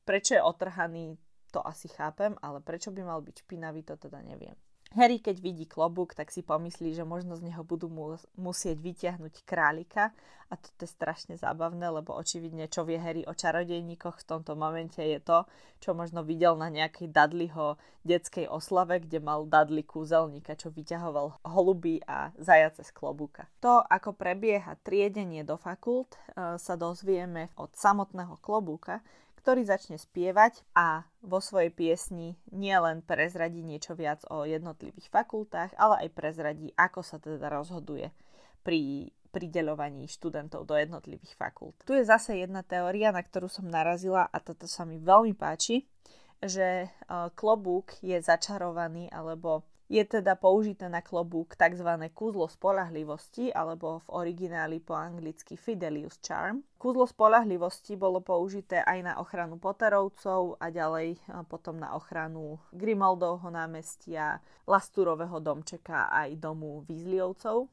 prečo 0.07 0.39
je 0.39 0.41
otrhaný, 0.41 1.19
to 1.51 1.59
asi 1.59 1.91
chápem, 1.91 2.31
ale 2.39 2.63
prečo 2.63 2.95
by 2.95 3.03
mal 3.03 3.19
byť 3.19 3.43
špinavý, 3.43 3.83
to 3.83 3.99
teda 3.99 4.23
neviem. 4.23 4.55
Harry, 4.95 5.19
keď 5.19 5.43
vidí 5.43 5.67
klobúk, 5.67 6.15
tak 6.15 6.31
si 6.31 6.39
pomyslí, 6.39 6.95
že 6.95 7.03
možno 7.03 7.35
z 7.35 7.51
neho 7.51 7.59
budú 7.59 7.91
mu- 7.91 8.15
musieť 8.39 8.79
vyťahnuť 8.79 9.43
králika 9.43 10.15
a 10.47 10.55
to 10.55 10.71
je 10.79 10.87
strašne 10.87 11.35
zábavné, 11.35 11.91
lebo 11.91 12.15
očividne, 12.15 12.71
čo 12.71 12.87
vie 12.87 12.95
Harry 12.95 13.27
o 13.27 13.35
čarodejníkoch 13.35 14.23
v 14.23 14.27
tomto 14.31 14.55
momente 14.55 15.03
je 15.03 15.19
to, 15.19 15.43
čo 15.83 15.91
možno 15.91 16.23
videl 16.23 16.55
na 16.55 16.71
nejakej 16.71 17.11
Dudleyho 17.11 17.75
detskej 18.07 18.47
oslave, 18.47 19.03
kde 19.03 19.19
mal 19.19 19.43
Dudley 19.43 19.83
kúzelníka, 19.83 20.55
čo 20.55 20.71
vyťahoval 20.71 21.43
holuby 21.43 21.99
a 22.07 22.31
zajace 22.39 22.87
z 22.87 22.91
klobúka. 22.95 23.51
To, 23.59 23.83
ako 23.83 24.15
prebieha 24.15 24.79
triedenie 24.87 25.43
do 25.43 25.59
fakult, 25.59 26.15
e, 26.15 26.55
sa 26.55 26.79
dozvieme 26.79 27.51
od 27.59 27.75
samotného 27.75 28.39
klobúka, 28.39 29.03
ktorý 29.47 29.63
začne 29.63 29.95
spievať 29.95 30.59
a 30.75 31.07
vo 31.23 31.39
svojej 31.39 31.71
piesni 31.71 32.35
nielen 32.51 32.99
prezradí 32.99 33.63
niečo 33.63 33.95
viac 33.95 34.27
o 34.27 34.43
jednotlivých 34.43 35.07
fakultách, 35.07 35.71
ale 35.79 36.03
aj 36.03 36.09
prezradí, 36.11 36.75
ako 36.75 36.99
sa 36.99 37.15
teda 37.15 37.47
rozhoduje 37.47 38.11
pri 38.59 39.07
prideľovaní 39.31 40.11
študentov 40.11 40.67
do 40.67 40.75
jednotlivých 40.75 41.39
fakult. 41.39 41.79
Tu 41.87 41.95
je 41.95 42.03
zase 42.03 42.43
jedna 42.43 42.59
teória, 42.59 43.15
na 43.15 43.23
ktorú 43.23 43.47
som 43.47 43.63
narazila 43.63 44.27
a 44.27 44.37
toto 44.43 44.67
sa 44.67 44.83
mi 44.83 44.99
veľmi 44.99 45.31
páči, 45.31 45.87
že 46.43 46.83
e, 46.83 46.87
klobúk 47.31 47.95
je 48.03 48.19
začarovaný 48.19 49.07
alebo 49.15 49.63
je 49.87 50.03
teda 50.03 50.35
použité 50.35 50.91
na 50.91 50.99
klobúk 50.99 51.55
tzv. 51.55 51.87
kúzlo 52.11 52.51
spolahlivosti, 52.51 53.55
alebo 53.55 54.03
v 54.03 54.07
origináli 54.19 54.83
po 54.83 54.91
anglicky 54.99 55.55
Fidelius 55.55 56.19
Charm. 56.19 56.59
Kúzlo 56.75 57.07
spolahlivosti 57.07 57.95
bolo 57.95 58.19
použité 58.19 58.83
aj 58.83 58.99
na 58.99 59.13
ochranu 59.23 59.55
Potterovcov 59.55 60.59
a 60.59 60.67
ďalej 60.67 61.23
potom 61.47 61.79
na 61.79 61.95
ochranu 61.95 62.59
Grimaldovho 62.75 63.47
námestia, 63.47 64.43
Lasturového 64.67 65.39
domčeka 65.39 66.11
aj 66.11 66.35
domu 66.35 66.83
Weasleyovcov. 66.91 67.71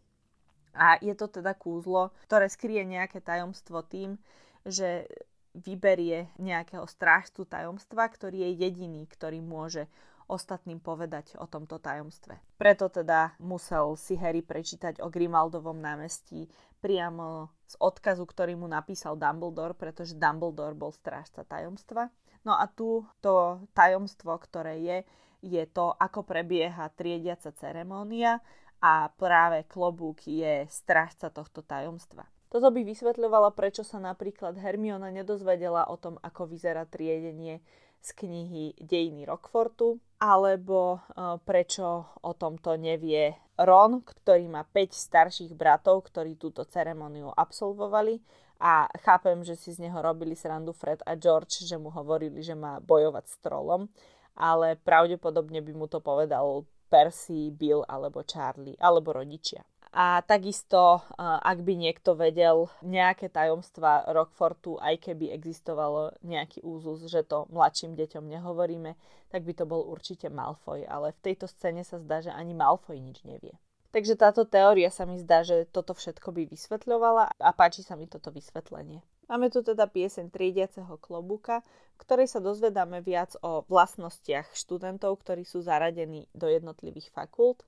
A 0.75 0.99
je 1.03 1.15
to 1.19 1.27
teda 1.27 1.55
kúzlo, 1.55 2.15
ktoré 2.27 2.47
skrie 2.47 2.83
nejaké 2.87 3.23
tajomstvo 3.23 3.83
tým, 3.87 4.19
že 4.63 5.07
vyberie 5.55 6.35
nejakého 6.39 6.83
strážcu 6.87 7.47
tajomstva, 7.47 8.11
ktorý 8.11 8.43
je 8.43 8.51
jediný, 8.67 9.07
ktorý 9.07 9.39
môže 9.39 9.87
ostatným 10.29 10.81
povedať 10.81 11.37
o 11.37 11.47
tomto 11.49 11.81
tajomstve. 11.81 12.37
Preto 12.57 12.89
teda 12.89 13.37
musel 13.41 13.97
si 14.01 14.17
Harry 14.17 14.41
prečítať 14.41 15.01
o 15.05 15.13
Grimaldovom 15.13 15.77
námestí 15.77 16.49
priamo 16.81 17.49
z 17.65 17.75
odkazu, 17.81 18.29
ktorý 18.29 18.57
mu 18.61 18.69
napísal 18.69 19.17
Dumbledore, 19.17 19.73
pretože 19.73 20.17
Dumbledore 20.17 20.77
bol 20.77 20.93
strážca 20.93 21.45
tajomstva. 21.45 22.13
No 22.45 22.53
a 22.57 22.69
tu 22.69 23.09
to 23.25 23.65
tajomstvo, 23.73 24.37
ktoré 24.37 24.81
je, 24.85 24.99
je 25.41 25.65
to, 25.69 25.97
ako 25.97 26.25
prebieha 26.29 26.93
triediaca 26.93 27.53
ceremónia 27.57 28.41
a 28.85 29.09
práve 29.17 29.65
klobúk 29.65 30.29
je 30.29 30.69
strážca 30.69 31.33
tohto 31.33 31.65
tajomstva. 31.65 32.29
Toto 32.53 32.71
by 32.71 32.87
vysvetľovalo, 32.87 33.51
prečo 33.57 33.83
sa 33.83 33.99
napríklad 33.99 34.55
Hermiona 34.61 35.11
nedozvedela 35.11 35.91
o 35.91 35.97
tom, 35.99 36.21
ako 36.23 36.47
vyzerá 36.47 36.87
triedenie 36.87 37.65
z 38.05 38.09
knihy 38.15 38.77
Dejiny 38.79 39.25
Rockfortu, 39.25 39.99
alebo 40.25 40.97
uh, 40.97 41.37
prečo 41.45 42.17
o 42.25 42.33
tomto 42.33 42.81
nevie 42.81 43.37
Ron, 43.61 44.01
ktorý 44.01 44.49
má 44.49 44.65
5 44.65 44.97
starších 44.97 45.53
bratov, 45.53 46.09
ktorí 46.09 46.41
túto 46.41 46.65
ceremoniu 46.65 47.29
absolvovali 47.29 48.25
a 48.57 48.89
chápem, 49.05 49.45
že 49.45 49.53
si 49.53 49.77
z 49.77 49.85
neho 49.85 50.01
robili 50.01 50.33
srandu 50.33 50.73
Fred 50.73 51.05
a 51.05 51.13
George, 51.13 51.69
že 51.69 51.77
mu 51.77 51.93
hovorili, 51.93 52.41
že 52.41 52.57
má 52.57 52.81
bojovať 52.81 53.25
s 53.29 53.37
trolom, 53.45 53.85
ale 54.33 54.81
pravdepodobne 54.81 55.61
by 55.61 55.73
mu 55.77 55.87
to 55.93 56.01
povedal 56.01 56.65
Percy, 56.89 57.53
Bill 57.53 57.85
alebo 57.85 58.25
Charlie, 58.25 58.79
alebo 58.81 59.13
rodičia. 59.13 59.61
A 59.95 60.27
takisto, 60.27 61.07
ak 61.23 61.63
by 61.63 61.79
niekto 61.79 62.19
vedel 62.19 62.67
nejaké 62.83 63.31
tajomstva 63.31 64.11
Rockfortu, 64.11 64.75
aj 64.83 64.99
keby 64.99 65.31
existovalo 65.31 66.11
nejaký 66.27 66.67
úzus, 66.67 67.07
že 67.07 67.23
to 67.23 67.47
mladším 67.55 67.95
deťom 67.95 68.27
nehovoríme, 68.27 68.99
tak 69.31 69.47
by 69.47 69.55
to 69.55 69.71
bol 69.71 69.87
určite 69.87 70.27
Malfoy. 70.35 70.83
Ale 70.83 71.15
v 71.15 71.23
tejto 71.31 71.47
scéne 71.47 71.87
sa 71.87 72.03
zdá, 72.03 72.19
že 72.27 72.35
ani 72.35 72.59
Malfoy 72.59 72.99
nič 72.99 73.23
nevie. 73.23 73.55
Takže 73.95 74.19
táto 74.19 74.43
teória 74.43 74.91
sa 74.91 75.07
mi 75.07 75.23
zdá, 75.23 75.47
že 75.47 75.71
toto 75.71 75.95
všetko 75.95 76.35
by 76.35 76.51
vysvetľovala 76.51 77.39
a 77.39 77.51
páči 77.55 77.87
sa 77.87 77.95
mi 77.95 78.11
toto 78.11 78.35
vysvetlenie. 78.35 78.99
Máme 79.31 79.47
tu 79.55 79.63
teda 79.63 79.87
pieseň 79.87 80.35
Triediaceho 80.35 80.99
klobúka, 80.99 81.63
v 81.95 82.03
ktorej 82.03 82.27
sa 82.27 82.43
dozvedáme 82.43 82.99
viac 82.99 83.39
o 83.47 83.63
vlastnostiach 83.71 84.59
študentov, 84.59 85.23
ktorí 85.23 85.47
sú 85.47 85.63
zaradení 85.63 86.27
do 86.35 86.51
jednotlivých 86.51 87.15
fakult 87.15 87.63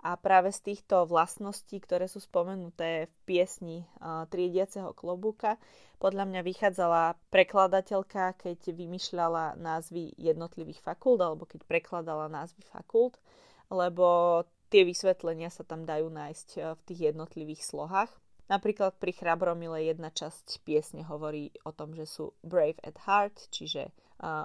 a 0.00 0.16
práve 0.16 0.48
z 0.50 0.72
týchto 0.72 1.04
vlastností, 1.04 1.76
ktoré 1.80 2.08
sú 2.08 2.24
spomenuté 2.24 3.06
v 3.06 3.14
piesni 3.28 3.84
Triediaceho 4.02 4.96
klobúka, 4.96 5.60
podľa 6.00 6.24
mňa 6.24 6.40
vychádzala 6.40 7.20
prekladateľka, 7.28 8.40
keď 8.40 8.72
vymýšľala 8.72 9.60
názvy 9.60 10.16
jednotlivých 10.16 10.80
fakult, 10.80 11.20
alebo 11.20 11.44
keď 11.44 11.68
prekladala 11.68 12.32
názvy 12.32 12.64
fakult, 12.72 13.20
lebo 13.68 14.40
tie 14.72 14.88
vysvetlenia 14.88 15.52
sa 15.52 15.60
tam 15.60 15.84
dajú 15.84 16.08
nájsť 16.08 16.48
v 16.74 16.80
tých 16.88 17.12
jednotlivých 17.12 17.60
slohách. 17.68 18.08
Napríklad 18.48 18.98
pri 18.98 19.12
Chrabromile 19.14 19.92
jedna 19.92 20.10
časť 20.10 20.64
piesne 20.66 21.06
hovorí 21.06 21.54
o 21.62 21.70
tom, 21.70 21.94
že 21.94 22.08
sú 22.08 22.34
brave 22.42 22.80
at 22.82 22.98
heart, 23.04 23.36
čiže 23.52 23.92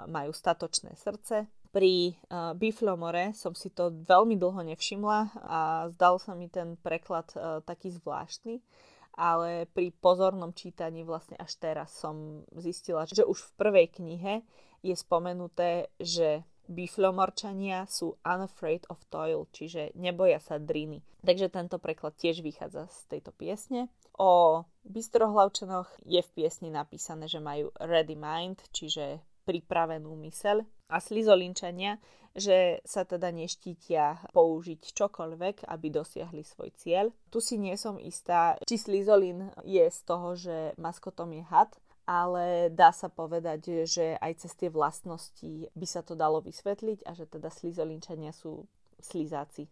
majú 0.06 0.30
statočné 0.30 0.94
srdce 0.94 1.48
pri 1.76 2.16
uh, 2.32 2.56
Biflomore 2.56 3.36
som 3.36 3.52
si 3.52 3.68
to 3.68 3.92
veľmi 3.92 4.40
dlho 4.40 4.64
nevšimla 4.72 5.44
a 5.44 5.60
zdal 5.92 6.16
sa 6.16 6.32
mi 6.32 6.48
ten 6.48 6.80
preklad 6.80 7.28
uh, 7.36 7.60
taký 7.60 7.92
zvláštny, 7.92 8.64
ale 9.12 9.68
pri 9.68 9.92
pozornom 9.92 10.56
čítaní 10.56 11.04
vlastne 11.04 11.36
až 11.36 11.52
teraz 11.60 11.92
som 11.92 12.48
zistila, 12.56 13.04
že 13.04 13.28
už 13.28 13.52
v 13.52 13.56
prvej 13.60 13.86
knihe 13.92 14.40
je 14.80 14.96
spomenuté, 14.96 15.92
že 16.00 16.48
Biflomorčania 16.64 17.84
sú 17.84 18.16
unafraid 18.24 18.88
of 18.88 19.04
toil, 19.12 19.44
čiže 19.52 19.92
neboja 20.00 20.40
sa 20.40 20.56
driny. 20.56 21.04
Takže 21.22 21.52
tento 21.52 21.76
preklad 21.76 22.16
tiež 22.16 22.40
vychádza 22.40 22.88
z 22.88 22.98
tejto 23.12 23.36
piesne. 23.36 23.92
O 24.16 24.64
bystrohlavčanoch 24.88 25.92
je 26.08 26.24
v 26.24 26.30
piesni 26.32 26.72
napísané, 26.72 27.28
že 27.28 27.38
majú 27.38 27.68
ready 27.78 28.16
mind, 28.16 28.64
čiže 28.72 29.20
pripravenú 29.46 30.18
myseľ 30.18 30.66
a 30.90 30.98
slizolinčania, 30.98 32.02
že 32.36 32.84
sa 32.84 33.08
teda 33.08 33.32
neštítia 33.32 34.20
použiť 34.36 34.92
čokoľvek, 34.92 35.64
aby 35.64 35.86
dosiahli 35.88 36.44
svoj 36.44 36.68
cieľ. 36.76 37.08
Tu 37.32 37.40
si 37.40 37.56
nie 37.56 37.78
som 37.80 37.96
istá, 37.96 38.60
či 38.68 38.76
slizolin 38.76 39.48
je 39.64 39.86
z 39.88 40.00
toho, 40.04 40.36
že 40.36 40.76
maskotom 40.76 41.32
je 41.32 41.44
had, 41.48 41.72
ale 42.04 42.68
dá 42.70 42.92
sa 42.92 43.08
povedať, 43.08 43.88
že 43.88 44.20
aj 44.20 44.46
cez 44.46 44.52
tie 44.54 44.68
vlastnosti 44.70 45.72
by 45.72 45.86
sa 45.88 46.04
to 46.04 46.12
dalo 46.12 46.44
vysvetliť 46.44 47.02
a 47.08 47.16
že 47.16 47.24
teda 47.26 47.48
slizolinčania 47.48 48.36
sú 48.36 48.68
slizáci 49.00 49.66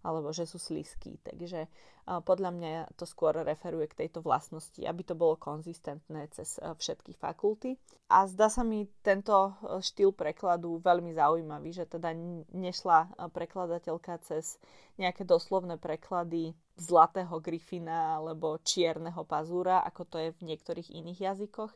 alebo 0.00 0.32
že 0.32 0.48
sú 0.48 0.56
slízky. 0.56 1.20
Takže 1.20 1.68
podľa 2.24 2.50
mňa 2.50 2.72
to 2.98 3.06
skôr 3.06 3.36
referuje 3.36 3.86
k 3.86 4.06
tejto 4.06 4.24
vlastnosti, 4.24 4.82
aby 4.82 5.04
to 5.06 5.14
bolo 5.14 5.38
konzistentné 5.38 6.26
cez 6.34 6.58
všetky 6.58 7.14
fakulty. 7.14 7.78
A 8.10 8.26
zdá 8.26 8.50
sa 8.50 8.66
mi 8.66 8.88
tento 9.06 9.54
štýl 9.62 10.10
prekladu 10.10 10.82
veľmi 10.82 11.14
zaujímavý, 11.14 11.70
že 11.70 11.86
teda 11.86 12.10
nešla 12.50 13.30
prekladateľka 13.30 14.18
cez 14.26 14.58
nejaké 14.98 15.22
doslovné 15.22 15.78
preklady 15.78 16.56
zlatého 16.74 17.38
grifina 17.38 18.18
alebo 18.18 18.58
čierneho 18.66 19.22
pazúra, 19.22 19.84
ako 19.86 20.02
to 20.08 20.16
je 20.18 20.28
v 20.34 20.44
niektorých 20.50 20.90
iných 20.90 21.20
jazykoch, 21.30 21.70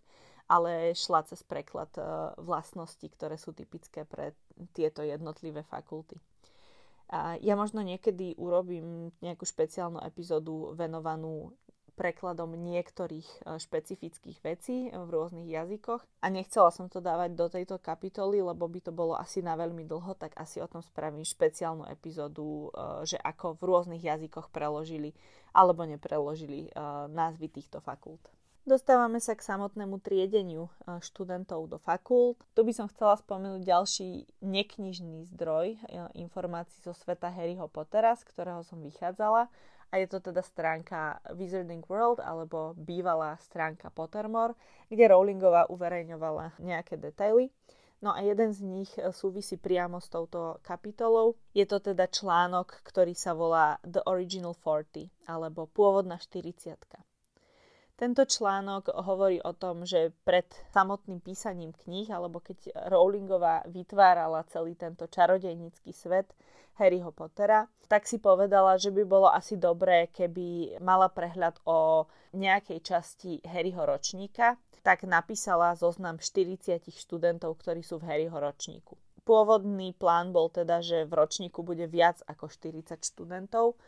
ale 0.50 0.98
šla 0.98 1.22
cez 1.30 1.46
preklad 1.46 1.94
vlastností, 2.42 3.06
ktoré 3.14 3.38
sú 3.38 3.54
typické 3.54 4.02
pre 4.02 4.34
tieto 4.74 5.06
jednotlivé 5.06 5.62
fakulty. 5.62 6.18
A 7.12 7.36
ja 7.44 7.54
možno 7.54 7.84
niekedy 7.84 8.34
urobím 8.40 9.12
nejakú 9.20 9.44
špeciálnu 9.44 10.00
epizódu 10.02 10.72
venovanú 10.72 11.52
prekladom 11.94 12.58
niektorých 12.58 13.24
e, 13.24 13.38
špecifických 13.56 14.38
vecí 14.42 14.90
v 14.90 15.08
rôznych 15.08 15.46
jazykoch. 15.46 16.02
A 16.20 16.26
nechcela 16.26 16.74
som 16.74 16.90
to 16.90 16.98
dávať 16.98 17.30
do 17.38 17.46
tejto 17.46 17.78
kapitoly, 17.78 18.42
lebo 18.42 18.66
by 18.66 18.80
to 18.82 18.90
bolo 18.90 19.14
asi 19.14 19.40
na 19.40 19.54
veľmi 19.54 19.86
dlho, 19.86 20.18
tak 20.18 20.34
asi 20.34 20.58
o 20.58 20.66
tom 20.66 20.82
spravím 20.82 21.22
špeciálnu 21.22 21.86
epizódu, 21.86 22.68
e, 22.74 23.06
že 23.06 23.18
ako 23.22 23.56
v 23.56 23.62
rôznych 23.62 24.02
jazykoch 24.02 24.50
preložili 24.50 25.14
alebo 25.54 25.86
nepreložili 25.86 26.66
e, 26.66 26.70
názvy 27.14 27.46
týchto 27.46 27.78
fakult. 27.78 28.26
Dostávame 28.64 29.20
sa 29.20 29.36
k 29.36 29.44
samotnému 29.44 30.00
triedeniu 30.00 30.72
e, 30.88 30.96
študentov 31.04 31.68
do 31.68 31.76
fakult. 31.76 32.40
Tu 32.56 32.64
by 32.64 32.72
som 32.72 32.88
chcela 32.88 33.12
spomenúť 33.20 33.60
ďalší 33.60 34.24
neknižný 34.40 35.28
zdroj 35.36 35.76
e, 35.76 35.78
informácií 36.16 36.80
zo 36.80 36.96
sveta 36.96 37.28
Harryho 37.28 37.68
Pottera, 37.68 38.16
z 38.16 38.24
ktorého 38.24 38.64
som 38.64 38.80
vychádzala. 38.80 39.52
A 39.92 39.94
je 40.00 40.08
to 40.08 40.16
teda 40.16 40.40
stránka 40.40 41.20
Wizarding 41.36 41.84
World, 41.84 42.24
alebo 42.24 42.72
bývalá 42.72 43.36
stránka 43.44 43.92
Pottermore, 43.92 44.56
kde 44.88 45.12
Rowlingová 45.12 45.68
uverejňovala 45.68 46.56
nejaké 46.56 46.96
detaily. 46.96 47.52
No 48.00 48.16
a 48.16 48.24
jeden 48.24 48.48
z 48.56 48.64
nich 48.64 48.92
súvisí 49.12 49.60
priamo 49.60 50.00
s 50.00 50.08
touto 50.08 50.56
kapitolou. 50.64 51.36
Je 51.52 51.68
to 51.68 51.84
teda 51.84 52.08
článok, 52.08 52.80
ktorý 52.80 53.12
sa 53.12 53.36
volá 53.36 53.76
The 53.84 54.08
Original 54.08 54.56
40, 54.56 55.12
alebo 55.28 55.68
Pôvodná 55.68 56.16
40. 56.16 56.80
Tento 57.94 58.26
článok 58.26 58.90
hovorí 59.06 59.38
o 59.38 59.54
tom, 59.54 59.86
že 59.86 60.10
pred 60.26 60.50
samotným 60.74 61.22
písaním 61.22 61.70
kníh, 61.70 62.10
alebo 62.10 62.42
keď 62.42 62.90
Rowlingová 62.90 63.62
vytvárala 63.70 64.42
celý 64.50 64.74
tento 64.74 65.06
čarodejnícky 65.06 65.94
svet 65.94 66.26
Harryho 66.74 67.14
Pottera, 67.14 67.70
tak 67.86 68.10
si 68.10 68.18
povedala, 68.18 68.74
že 68.82 68.90
by 68.90 69.06
bolo 69.06 69.30
asi 69.30 69.54
dobré, 69.54 70.10
keby 70.10 70.82
mala 70.82 71.06
prehľad 71.06 71.62
o 71.70 72.10
nejakej 72.34 72.82
časti 72.82 73.38
Harryho 73.46 73.86
ročníka, 73.86 74.58
tak 74.82 75.06
napísala 75.06 75.78
zoznam 75.78 76.18
40 76.18 76.90
študentov, 76.90 77.54
ktorí 77.62 77.86
sú 77.86 78.02
v 78.02 78.10
Harryho 78.10 78.34
ročníku. 78.34 78.98
Pôvodný 79.22 79.94
plán 79.94 80.34
bol 80.34 80.50
teda, 80.50 80.82
že 80.82 81.06
v 81.06 81.14
ročníku 81.14 81.62
bude 81.62 81.86
viac 81.86 82.20
ako 82.26 82.50
40 82.50 83.00
študentov, 83.00 83.78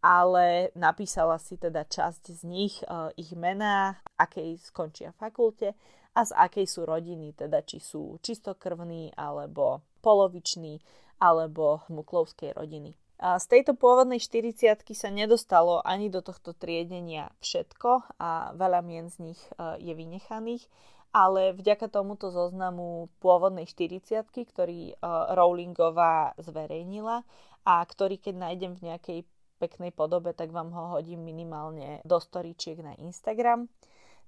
ale 0.00 0.72
napísala 0.76 1.36
si 1.36 1.60
teda 1.60 1.84
časť 1.84 2.32
z 2.32 2.42
nich, 2.48 2.74
uh, 2.84 3.12
ich 3.16 3.36
mená, 3.36 4.00
akej 4.16 4.56
skončia 4.60 5.12
fakulte 5.16 5.76
a 6.16 6.20
z 6.24 6.32
akej 6.34 6.66
sú 6.66 6.88
rodiny, 6.88 7.36
teda 7.36 7.62
či 7.62 7.78
sú 7.78 8.18
čistokrvní 8.24 9.14
alebo 9.14 9.84
poloviční 10.00 10.80
alebo 11.20 11.84
muklovskej 11.92 12.56
rodiny. 12.56 12.96
Z 13.20 13.52
tejto 13.52 13.76
pôvodnej 13.76 14.16
40 14.16 14.80
sa 14.96 15.12
nedostalo 15.12 15.84
ani 15.84 16.08
do 16.08 16.24
tohto 16.24 16.56
triedenia 16.56 17.28
všetko 17.44 18.16
a 18.16 18.56
veľa 18.56 18.80
mien 18.80 19.12
z 19.12 19.16
nich 19.28 19.40
uh, 19.60 19.76
je 19.76 19.92
vynechaných, 19.92 20.64
ale 21.12 21.52
vďaka 21.52 21.92
tomuto 21.92 22.32
zoznamu 22.32 23.12
pôvodnej 23.20 23.68
40 23.68 24.24
ktorý 24.24 24.96
uh, 24.96 25.36
Rowlingová 25.36 26.32
zverejnila 26.40 27.20
a 27.68 27.84
ktorý 27.84 28.16
keď 28.16 28.34
nájdem 28.40 28.72
v 28.80 28.84
nejakej 28.88 29.18
peknej 29.60 29.92
podobe, 29.92 30.32
tak 30.32 30.48
vám 30.48 30.72
ho 30.72 30.96
hodím 30.96 31.20
minimálne 31.20 32.00
do 32.08 32.16
storičiek 32.16 32.80
na 32.80 32.96
Instagram. 32.96 33.68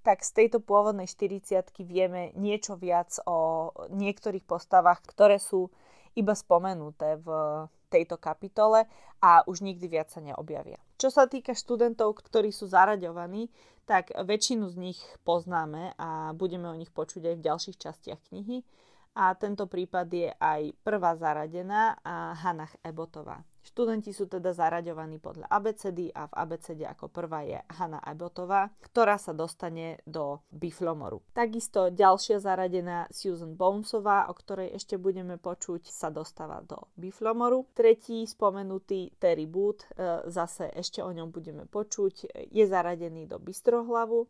Tak 0.05 0.21
z 0.21 0.45
tejto 0.45 0.61
pôvodnej 0.61 1.09
40 1.09 1.73
vieme 1.89 2.37
niečo 2.37 2.77
viac 2.77 3.17
o 3.25 3.71
niektorých 3.89 4.45
postavách, 4.45 5.01
ktoré 5.09 5.41
sú 5.41 5.73
iba 6.12 6.37
spomenuté 6.37 7.17
v 7.23 7.29
tejto 7.89 8.21
kapitole 8.21 8.85
a 9.25 9.47
už 9.49 9.65
nikdy 9.65 9.89
viac 9.89 10.12
sa 10.12 10.21
neobjavia. 10.21 10.81
Čo 11.01 11.09
sa 11.09 11.25
týka 11.25 11.57
študentov, 11.57 12.21
ktorí 12.21 12.53
sú 12.53 12.69
zaraďovaní, 12.69 13.49
tak 13.85 14.15
väčšinu 14.15 14.71
z 14.71 14.77
nich 14.79 15.01
poznáme 15.27 15.99
a 15.99 16.33
budeme 16.33 16.71
o 16.71 16.79
nich 16.79 16.95
počuť 16.95 17.35
aj 17.35 17.37
v 17.39 17.47
ďalších 17.47 17.77
častiach 17.79 18.21
knihy. 18.31 18.62
A 19.12 19.37
tento 19.37 19.69
prípad 19.69 20.09
je 20.09 20.33
aj 20.33 20.73
prvá 20.81 21.12
zaradená 21.21 22.01
a 22.01 22.33
Hannah 22.33 22.73
Ebotová. 22.81 23.45
Študenti 23.62 24.11
sú 24.11 24.26
teda 24.26 24.50
zaraďovaní 24.50 25.23
podľa 25.23 25.47
ABCD 25.47 26.11
a 26.11 26.26
v 26.26 26.35
ABCD 26.35 26.81
ako 26.83 27.07
prvá 27.09 27.47
je 27.47 27.59
Hanna 27.78 28.02
Ebotová, 28.02 28.75
ktorá 28.83 29.16
sa 29.23 29.31
dostane 29.31 30.02
do 30.02 30.42
Biflomoru. 30.50 31.23
Takisto 31.31 31.95
ďalšia 31.95 32.42
zaradená 32.42 33.07
Susan 33.14 33.54
Bonesová, 33.54 34.26
o 34.26 34.35
ktorej 34.35 34.75
ešte 34.75 34.99
budeme 34.99 35.38
počuť, 35.38 35.87
sa 35.87 36.11
dostáva 36.11 36.59
do 36.66 36.90
Biflomoru. 36.99 37.71
Tretí 37.71 38.26
spomenutý 38.26 39.14
Terry 39.23 39.47
Boot, 39.47 39.87
e, 39.95 40.26
zase 40.26 40.66
ešte 40.75 40.99
o 40.99 41.11
ňom 41.14 41.31
budeme 41.31 41.64
počuť, 41.71 42.50
je 42.50 42.64
zaradený 42.66 43.31
do 43.31 43.38
Bystrohlavu 43.38 44.26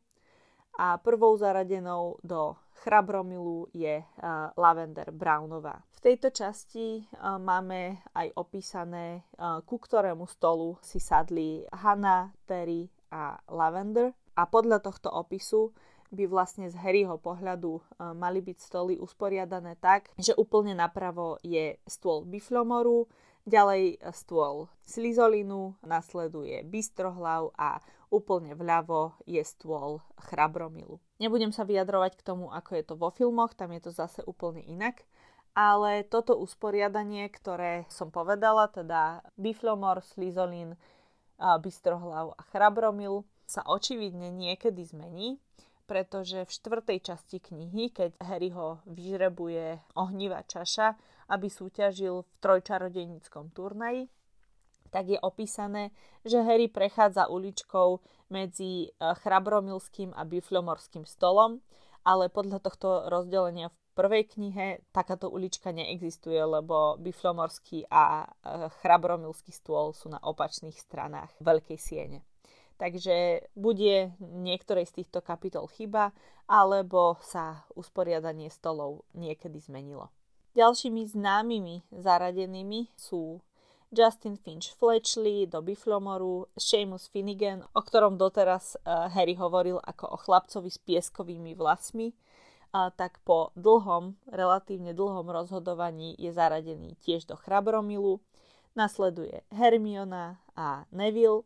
a 0.78 0.98
prvou 0.98 1.36
zaradenou 1.36 2.16
do 2.24 2.56
Chrabromilu 2.82 3.70
je 3.70 4.02
uh, 4.02 4.50
Lavender 4.58 5.14
Brownová. 5.14 5.86
V 5.94 6.00
tejto 6.02 6.34
časti 6.34 7.06
uh, 7.06 7.38
máme 7.38 8.02
aj 8.10 8.34
opísané, 8.34 9.22
uh, 9.38 9.62
ku 9.62 9.78
ktorému 9.78 10.26
stolu 10.26 10.74
si 10.82 10.98
sadli 10.98 11.62
Hannah, 11.70 12.34
Terry 12.42 12.90
a 13.14 13.38
Lavender. 13.46 14.10
A 14.34 14.48
podľa 14.48 14.82
tohto 14.82 15.12
opisu 15.12 15.70
by 16.12 16.24
vlastne 16.28 16.68
z 16.68 16.76
Harryho 16.76 17.16
pohľadu 17.16 17.80
mali 18.16 18.44
byť 18.44 18.58
stoly 18.60 19.00
usporiadané 19.00 19.80
tak, 19.80 20.12
že 20.20 20.36
úplne 20.36 20.76
napravo 20.76 21.40
je 21.40 21.80
stôl 21.88 22.28
Biflomoru, 22.28 23.08
ďalej 23.46 23.98
stôl 24.14 24.70
Slizolinu, 24.86 25.74
nasleduje 25.82 26.62
Bystrohlav 26.62 27.50
a 27.58 27.82
úplne 28.12 28.52
vľavo 28.52 29.16
je 29.24 29.40
stôl 29.42 30.04
Chrabromilu. 30.28 31.00
Nebudem 31.18 31.50
sa 31.50 31.64
vyjadrovať 31.64 32.20
k 32.20 32.26
tomu, 32.26 32.52
ako 32.52 32.70
je 32.76 32.84
to 32.84 32.94
vo 32.94 33.08
filmoch, 33.08 33.56
tam 33.56 33.72
je 33.72 33.88
to 33.88 33.90
zase 33.90 34.20
úplne 34.28 34.60
inak. 34.66 35.02
Ale 35.52 36.08
toto 36.08 36.36
usporiadanie, 36.40 37.28
ktoré 37.28 37.84
som 37.92 38.08
povedala, 38.08 38.72
teda 38.72 39.20
Biflomor, 39.36 40.00
Slizolin, 40.00 40.80
Bystrohlav 41.36 42.32
a 42.38 42.42
Chrabromil, 42.48 43.28
sa 43.44 43.60
očividne 43.68 44.32
niekedy 44.32 44.80
zmení, 44.80 45.36
pretože 45.84 46.48
v 46.48 46.54
štvrtej 46.56 46.98
časti 47.04 47.36
knihy, 47.36 47.92
keď 47.92 48.16
Harry 48.24 48.48
ho 48.48 48.80
vyžrebuje 48.88 49.92
ohnivá 49.92 50.40
čaša, 50.48 50.96
aby 51.32 51.48
súťažil 51.48 52.28
v 52.28 52.32
trojčarodejníckom 52.44 53.56
turnaji, 53.56 54.12
tak 54.92 55.08
je 55.08 55.18
opísané, 55.24 55.88
že 56.20 56.44
Harry 56.44 56.68
prechádza 56.68 57.32
uličkou 57.32 58.04
medzi 58.28 58.86
e, 58.86 58.88
Chrabromilským 59.00 60.12
a 60.12 60.28
Biflomorským 60.28 61.08
stolom, 61.08 61.64
ale 62.04 62.28
podľa 62.28 62.60
tohto 62.60 63.08
rozdelenia 63.08 63.72
v 63.72 63.76
prvej 63.96 64.36
knihe 64.36 64.84
takáto 64.92 65.32
ulička 65.32 65.72
neexistuje, 65.72 66.36
lebo 66.36 67.00
Biflomorský 67.00 67.88
a 67.88 68.28
e, 68.28 68.68
Chrabromilský 68.84 69.56
stôl 69.56 69.96
sú 69.96 70.12
na 70.12 70.20
opačných 70.20 70.76
stranách 70.76 71.32
Veľkej 71.40 71.80
siene. 71.80 72.20
Takže 72.76 73.48
bude 73.56 74.12
niektorej 74.20 74.84
z 74.90 75.00
týchto 75.00 75.24
kapitol 75.24 75.70
chyba, 75.72 76.12
alebo 76.50 77.16
sa 77.24 77.64
usporiadanie 77.78 78.52
stolov 78.52 79.08
niekedy 79.16 79.56
zmenilo. 79.56 80.12
Ďalšími 80.52 81.08
známymi 81.16 81.88
zaradenými 81.96 82.92
sú 82.92 83.40
Justin 83.88 84.36
Finch 84.36 84.76
Fletchley 84.76 85.48
do 85.48 85.64
Biflomoru, 85.64 86.48
Seamus 86.56 87.08
Finnegan, 87.08 87.64
o 87.72 87.80
ktorom 87.80 88.20
doteraz 88.20 88.76
uh, 88.84 89.08
Harry 89.12 89.32
hovoril 89.36 89.80
ako 89.80 90.12
o 90.12 90.16
chlapcovi 90.20 90.68
s 90.68 90.76
pieskovými 90.80 91.56
vlasmi, 91.56 92.12
tak 92.72 93.20
po 93.20 93.52
dlhom, 93.52 94.16
relatívne 94.32 94.96
dlhom 94.96 95.28
rozhodovaní 95.28 96.16
je 96.16 96.32
zaradený 96.32 96.96
tiež 97.04 97.28
do 97.28 97.36
Chrabromilu. 97.36 98.24
Nasleduje 98.72 99.44
Hermiona 99.52 100.40
a 100.56 100.88
Neville. 100.88 101.44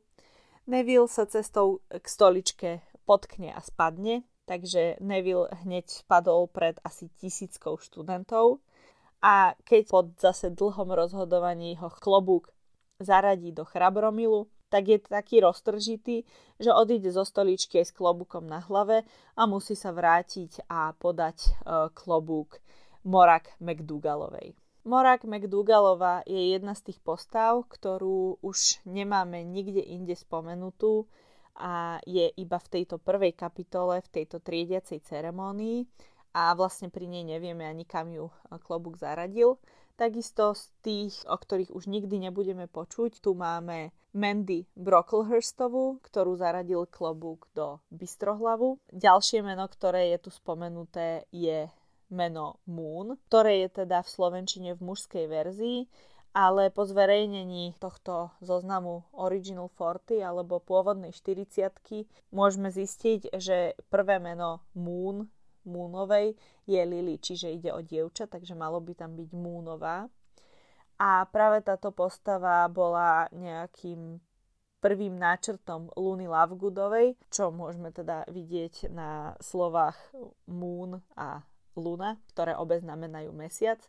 Neville 0.70 1.10
sa 1.10 1.26
cestou 1.26 1.82
k 1.90 2.06
stoličke 2.06 2.78
potkne 3.02 3.50
a 3.50 3.58
spadne, 3.58 4.22
takže 4.46 5.02
Neville 5.02 5.50
hneď 5.66 5.90
spadol 5.90 6.46
pred 6.46 6.78
asi 6.86 7.10
tisíckou 7.18 7.74
študentov 7.82 8.62
a 9.26 9.58
keď 9.66 9.80
po 9.90 10.06
zase 10.14 10.54
dlhom 10.54 10.94
rozhodovaní 10.94 11.74
ho 11.82 11.90
klobúk 11.90 12.54
zaradí 13.02 13.50
do 13.50 13.66
chrabromilu, 13.66 14.46
tak 14.70 14.86
je 14.86 14.98
taký 15.02 15.42
roztržitý, 15.42 16.22
že 16.62 16.70
odíde 16.70 17.10
zo 17.10 17.26
stoličky 17.26 17.82
s 17.82 17.90
klobúkom 17.90 18.46
na 18.46 18.62
hlave 18.62 19.02
a 19.34 19.42
musí 19.50 19.74
sa 19.74 19.90
vrátiť 19.90 20.70
a 20.70 20.94
podať 20.94 21.38
e, 21.42 21.50
klobúk 21.90 22.62
Morak 23.02 23.50
McDougallowej. 23.58 24.54
Morak 24.86 25.26
McDougallova 25.26 26.22
je 26.30 26.54
jedna 26.54 26.78
z 26.78 26.90
tých 26.90 27.02
postav, 27.02 27.66
ktorú 27.66 28.38
už 28.38 28.86
nemáme 28.86 29.42
nikde 29.42 29.82
inde 29.82 30.14
spomenutú 30.14 31.10
a 31.58 31.98
je 32.06 32.30
iba 32.38 32.58
v 32.62 32.70
tejto 32.70 33.02
prvej 33.02 33.34
kapitole, 33.34 33.98
v 34.06 34.12
tejto 34.22 34.38
triediacej 34.38 35.02
ceremónii 35.02 35.82
a 36.37 36.53
vlastne 36.53 36.92
pri 36.92 37.09
nej 37.09 37.25
nevieme 37.25 37.64
ani 37.64 37.88
kam 37.88 38.12
ju 38.12 38.29
e, 38.29 38.61
klobúk 38.61 39.01
zaradil. 39.01 39.57
Takisto 39.96 40.53
z 40.53 40.68
tých, 40.85 41.14
o 41.25 41.40
ktorých 41.40 41.72
už 41.72 41.88
nikdy 41.88 42.29
nebudeme 42.29 42.68
počuť, 42.68 43.25
tu 43.25 43.33
máme 43.33 43.96
Mandy 44.12 44.68
Brocklehurstovu, 44.77 46.05
ktorú 46.05 46.37
zaradil 46.37 46.85
klobúk 46.92 47.49
do 47.57 47.81
Bystrohlavu. 47.88 48.77
Ďalšie 48.92 49.40
meno, 49.40 49.64
ktoré 49.64 50.12
je 50.12 50.29
tu 50.29 50.31
spomenuté, 50.33 51.25
je 51.33 51.72
meno 52.12 52.61
Moon, 52.68 53.16
ktoré 53.33 53.64
je 53.64 53.85
teda 53.85 54.05
v 54.05 54.12
slovenčine 54.12 54.70
v 54.77 54.85
mužskej 54.85 55.25
verzii, 55.33 55.88
ale 56.37 56.68
po 56.68 56.85
zverejnení 56.85 57.81
tohto 57.81 58.29
zoznamu 58.44 59.09
Original 59.16 59.72
40 59.72 60.20
alebo 60.20 60.61
pôvodnej 60.61 61.16
40 61.16 62.05
môžeme 62.29 62.68
zistiť, 62.68 63.33
že 63.40 63.72
prvé 63.88 64.20
meno 64.20 64.61
Moon 64.77 65.33
Moonovej 65.66 66.38
je 66.64 66.81
Lily, 66.81 67.18
čiže 67.18 67.52
ide 67.52 67.74
o 67.74 67.83
dievča, 67.83 68.31
takže 68.31 68.55
malo 68.55 68.79
by 68.79 68.94
tam 68.94 69.18
byť 69.18 69.31
Moonová. 69.35 70.07
A 70.96 71.29
práve 71.29 71.61
táto 71.61 71.92
postava 71.92 72.64
bola 72.72 73.29
nejakým 73.35 74.16
prvým 74.81 75.18
náčrtom 75.18 75.92
Luny 75.98 76.31
Lovegoodovej, 76.31 77.18
čo 77.29 77.52
môžeme 77.52 77.92
teda 77.92 78.24
vidieť 78.31 78.88
na 78.94 79.35
slovách 79.42 79.98
Moon 80.48 81.02
a 81.18 81.42
Luna, 81.76 82.16
ktoré 82.33 82.57
obe 82.57 82.81
znamenajú 82.81 83.35
mesiac 83.37 83.83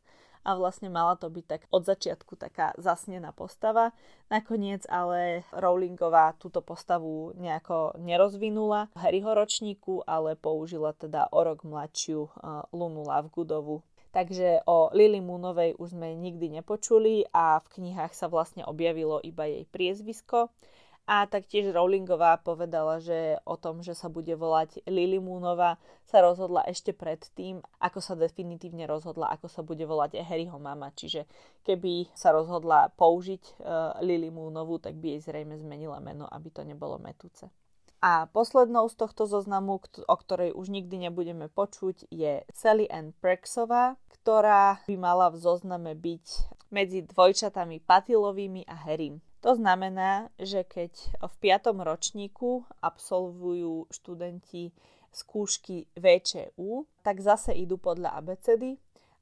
a 0.48 0.56
vlastne 0.56 0.88
mala 0.88 1.20
to 1.20 1.28
byť 1.28 1.46
tak 1.46 1.62
od 1.68 1.84
začiatku 1.84 2.40
taká 2.40 2.72
zasnená 2.80 3.36
postava. 3.36 3.92
Nakoniec 4.32 4.88
ale 4.88 5.44
Rowlingová 5.52 6.40
túto 6.40 6.64
postavu 6.64 7.36
nejako 7.36 8.00
nerozvinula 8.00 8.88
Harryho 8.96 9.36
ročníku, 9.36 10.08
ale 10.08 10.40
použila 10.40 10.96
teda 10.96 11.28
o 11.36 11.44
rok 11.44 11.68
mladšiu 11.68 12.32
uh, 12.32 12.64
Lunu 12.72 13.04
Lovegoodovú. 13.04 13.84
Takže 14.16 14.64
o 14.66 14.90
Lily 14.96 15.20
Moonovej 15.20 15.76
už 15.76 15.94
sme 15.94 16.16
nikdy 16.16 16.50
nepočuli 16.50 17.28
a 17.36 17.60
v 17.60 17.68
knihách 17.68 18.16
sa 18.16 18.32
vlastne 18.32 18.64
objavilo 18.64 19.20
iba 19.20 19.46
jej 19.46 19.68
priezvisko. 19.68 20.48
A 21.08 21.24
taktiež 21.24 21.72
Rowlingová 21.72 22.44
povedala, 22.44 23.00
že 23.00 23.40
o 23.48 23.56
tom, 23.56 23.80
že 23.80 23.96
sa 23.96 24.12
bude 24.12 24.36
volať 24.36 24.84
Lily 24.92 25.24
Moonová, 25.24 25.80
sa 26.04 26.20
rozhodla 26.20 26.68
ešte 26.68 26.92
predtým, 26.92 27.64
ako 27.80 28.04
sa 28.04 28.20
definitívne 28.20 28.84
rozhodla, 28.84 29.32
ako 29.32 29.48
sa 29.48 29.64
bude 29.64 29.88
volať 29.88 30.20
Harryho 30.20 30.60
mama. 30.60 30.92
Čiže 30.92 31.24
keby 31.64 32.12
sa 32.12 32.36
rozhodla 32.36 32.92
použiť 33.00 33.44
uh, 33.64 34.04
Lily 34.04 34.36
Moonovú, 34.36 34.84
tak 34.84 35.00
by 35.00 35.16
jej 35.16 35.32
zrejme 35.32 35.56
zmenila 35.56 36.04
meno, 36.04 36.28
aby 36.28 36.52
to 36.52 36.68
nebolo 36.68 37.00
metúce. 37.00 37.48
A 38.04 38.28
poslednou 38.30 38.92
z 38.92 39.00
tohto 39.00 39.26
zoznamu, 39.26 39.80
o 40.06 40.16
ktorej 40.20 40.54
už 40.54 40.70
nikdy 40.70 41.08
nebudeme 41.08 41.48
počuť, 41.48 42.12
je 42.12 42.44
Sally 42.52 42.86
Ann 42.92 43.16
Prexová, 43.16 43.96
ktorá 44.12 44.84
by 44.86 44.96
mala 45.00 45.32
v 45.32 45.40
zozname 45.40 45.96
byť 45.96 46.26
medzi 46.68 47.00
dvojčatami 47.08 47.80
Patilovými 47.80 48.68
a 48.68 48.76
Harrym. 48.76 49.24
To 49.48 49.56
znamená, 49.56 50.28
že 50.36 50.68
keď 50.68 50.92
v 51.24 51.34
5. 51.40 51.72
ročníku 51.80 52.68
absolvujú 52.84 53.88
študenti 53.88 54.76
skúšky 55.08 55.88
VČU, 55.96 56.84
tak 57.00 57.24
zase 57.24 57.56
idú 57.56 57.80
podľa 57.80 58.20
abecedy 58.20 58.76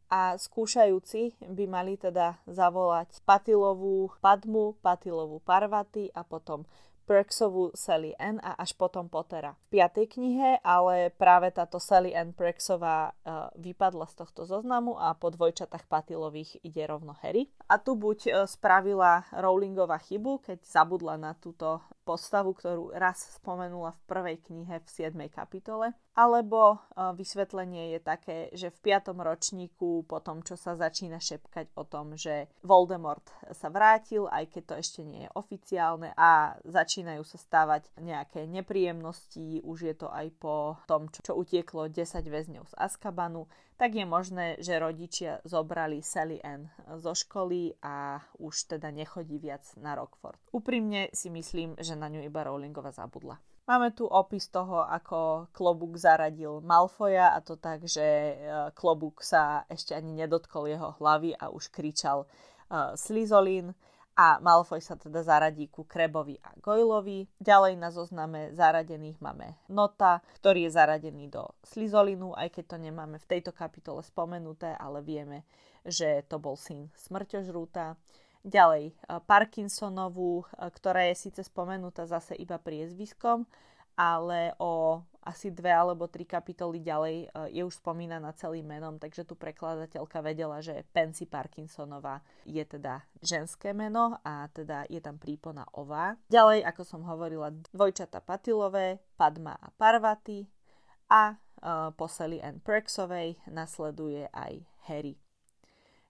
a 0.10 0.34
skúšajúci 0.34 1.38
by 1.46 1.70
mali 1.70 2.02
teda 2.02 2.42
zavolať 2.50 3.22
Patilovú 3.22 4.18
Padmu, 4.18 4.74
Patilovú 4.82 5.46
Parvati 5.46 6.10
a 6.10 6.26
potom 6.26 6.66
Prexovú 7.06 7.70
Sally 7.78 8.18
Ann 8.18 8.41
a 8.41 8.58
až 8.58 8.74
potom 8.74 9.06
Pottera. 9.06 9.54
V 9.70 9.78
piatej 9.78 10.10
knihe 10.18 10.58
ale 10.65 11.13
práve 11.13 11.54
táto 11.54 11.78
Sally 11.78 12.18
Ann 12.18 12.34
Prexová 12.34 13.13
uh, 13.13 13.54
vypadla 13.56 14.10
z 14.10 14.26
tohto 14.26 14.50
zoznamu 14.50 14.98
a 14.98 15.13
po 15.13 15.30
dvojčatách 15.30 15.86
Patilových 15.86 16.60
ide 16.65 16.84
rovno 16.89 17.13
Harry. 17.22 17.54
A 17.70 17.78
tu 17.78 17.94
buď 17.94 18.20
uh, 18.28 18.34
spravila 18.50 19.30
Rowlingová 19.30 20.02
chybu, 20.02 20.41
keď 20.41 20.65
zabudla 20.65 21.22
na 21.22 21.32
túto 21.38 21.80
postavu, 22.06 22.54
ktorú 22.54 22.94
raz 22.94 23.41
spomenula 23.41 23.98
v 23.98 24.06
prvej 24.06 24.38
knihe 24.46 24.78
v 24.80 24.88
7. 24.88 25.18
kapitole. 25.34 25.98
Alebo 26.15 26.80
uh, 26.80 27.12
vysvetlenie 27.12 27.98
je 27.98 28.00
také, 28.00 28.38
že 28.56 28.72
v 28.72 28.96
5. 28.96 29.12
ročníku, 29.12 30.08
po 30.08 30.24
tom, 30.24 30.39
čo 30.46 30.56
sa 30.56 30.78
začína 30.78 31.20
šepkať 31.20 31.76
o 31.76 31.84
tom, 31.84 32.15
že 32.15 32.48
Voldemort 32.63 33.26
sa 33.52 33.68
vrátil, 33.68 34.30
aj 34.32 34.48
keď 34.48 34.63
to 34.63 34.76
ešte 34.80 35.02
nie 35.04 35.28
je 35.28 35.34
oficiálne 35.36 36.15
a 36.15 36.56
začínajú 36.63 37.26
sa 37.28 37.36
stávať 37.36 37.91
nejaké 38.00 38.48
nepríjemnosti, 38.48 39.60
už 39.65 39.78
je 39.91 39.96
to 39.98 40.08
aj 40.08 40.32
po 40.39 40.80
tom, 40.88 41.12
čo, 41.12 41.20
čo 41.20 41.34
utieklo 41.36 41.91
10 41.91 42.06
väzňov 42.24 42.63
z 42.72 42.74
Azkabanu, 42.80 43.52
tak 43.76 43.96
je 43.96 44.06
možné, 44.08 44.56
že 44.64 44.80
rodičia 44.80 45.44
zobrali 45.44 46.00
Sally 46.00 46.40
Ann 46.40 46.72
zo 46.96 47.12
školy 47.12 47.76
a 47.84 48.24
už 48.40 48.76
teda 48.76 48.92
nechodí 48.92 49.40
viac 49.40 49.68
na 49.76 49.96
Rockford. 50.00 50.40
Úprimne 50.56 51.12
si 51.12 51.28
myslím, 51.28 51.76
že 51.80 52.00
na 52.00 52.08
ňu 52.08 52.24
iba 52.24 52.44
Rowlingova 52.48 52.96
zabudla. 52.96 53.40
Máme 53.66 53.98
tu 53.98 54.06
opis 54.06 54.46
toho, 54.54 54.86
ako 54.86 55.50
Klobúk 55.50 55.98
zaradil 55.98 56.62
Malfoja 56.62 57.34
a 57.34 57.42
to 57.42 57.58
tak, 57.58 57.82
že 57.90 58.06
e, 58.06 58.36
Klobúk 58.78 59.26
sa 59.26 59.66
ešte 59.66 59.98
ani 59.98 60.14
nedotkol 60.14 60.70
jeho 60.70 60.94
hlavy 61.02 61.34
a 61.34 61.50
už 61.50 61.74
kričal 61.74 62.30
uh, 62.70 62.94
Slizolin 62.94 63.74
a 64.15 64.39
Malfoy 64.39 64.80
sa 64.80 64.95
teda 64.95 65.19
zaradí 65.28 65.67
ku 65.67 65.84
Krebovi 65.84 66.39
a 66.39 66.56
Goylovi. 66.63 67.28
Ďalej 67.43 67.75
na 67.75 67.91
zozname 67.91 68.56
zaradených 68.56 69.19
máme 69.19 69.60
Nota, 69.67 70.23
ktorý 70.39 70.67
je 70.67 70.75
zaradený 70.75 71.28
do 71.28 71.51
Slizolinu, 71.67 72.32
aj 72.32 72.56
keď 72.56 72.63
to 72.75 72.78
nemáme 72.80 73.19
v 73.19 73.30
tejto 73.30 73.51
kapitole 73.51 73.99
spomenuté, 74.08 74.71
ale 74.80 75.04
vieme, 75.04 75.43
že 75.84 76.23
to 76.32 76.39
bol 76.39 76.56
syn 76.56 76.88
smrťožrúta. 76.95 77.99
Ďalej 78.47 78.95
eh, 78.95 79.19
Parkinsonovú, 79.28 80.47
eh, 80.47 80.71
ktorá 80.71 81.12
je 81.12 81.28
síce 81.28 81.43
spomenutá 81.43 82.08
zase 82.08 82.39
iba 82.39 82.56
priezviskom, 82.56 83.43
ale 83.99 84.56
o 84.63 85.04
asi 85.26 85.50
dve 85.50 85.74
alebo 85.74 86.06
tri 86.06 86.24
kapitoly 86.24 86.86
ďalej 86.86 87.16
e, 87.26 87.28
je 87.58 87.62
už 87.66 87.82
spomínaná 87.82 88.32
celým 88.38 88.70
menom, 88.70 89.02
takže 89.02 89.26
tu 89.26 89.34
prekladateľka 89.34 90.22
vedela, 90.22 90.62
že 90.62 90.86
Pansy 90.94 91.26
Parkinsonová 91.26 92.22
je 92.46 92.62
teda 92.62 93.02
ženské 93.26 93.74
meno 93.74 94.22
a 94.22 94.46
teda 94.54 94.86
je 94.86 95.02
tam 95.02 95.18
prípona 95.18 95.66
ová. 95.74 96.14
Ďalej, 96.30 96.62
ako 96.70 96.82
som 96.86 97.02
hovorila, 97.04 97.50
dvojčata 97.74 98.22
Patilové, 98.22 99.02
Padma 99.18 99.58
a 99.58 99.74
Parvati 99.74 100.46
a 101.10 101.34
uh, 101.34 101.90
po 101.98 102.06
Sally 102.06 102.40
nasleduje 103.50 104.30
aj 104.30 104.62
Harry. 104.86 105.18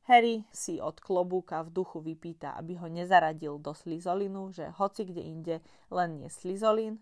Harry 0.06 0.46
si 0.54 0.78
od 0.78 1.02
klobúka 1.02 1.66
v 1.66 1.74
duchu 1.74 1.98
vypýta, 1.98 2.54
aby 2.62 2.78
ho 2.78 2.86
nezaradil 2.86 3.58
do 3.58 3.74
slizolinu, 3.74 4.54
že 4.54 4.70
hoci 4.78 5.02
kde 5.02 5.22
inde 5.24 5.56
len 5.90 6.22
nie 6.22 6.30
slizolín, 6.30 7.02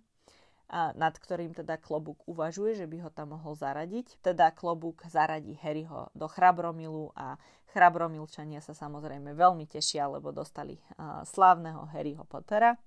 nad 0.72 1.16
ktorým 1.18 1.54
teda 1.54 1.78
klobúk 1.78 2.24
uvažuje, 2.26 2.74
že 2.74 2.90
by 2.90 3.06
ho 3.06 3.10
tam 3.14 3.38
mohol 3.38 3.54
zaradiť. 3.54 4.22
Teda 4.24 4.50
klobúk 4.50 5.06
zaradí 5.06 5.54
Harryho 5.62 6.10
do 6.18 6.26
chrabromilu 6.26 7.14
a 7.14 7.38
chrabromilčania 7.74 8.62
sa 8.62 8.74
samozrejme 8.78 9.34
veľmi 9.34 9.66
tešia, 9.70 10.10
lebo 10.10 10.34
dostali 10.34 10.78
slávneho 11.26 11.90
Harryho 11.94 12.26
Pottera. 12.26 12.78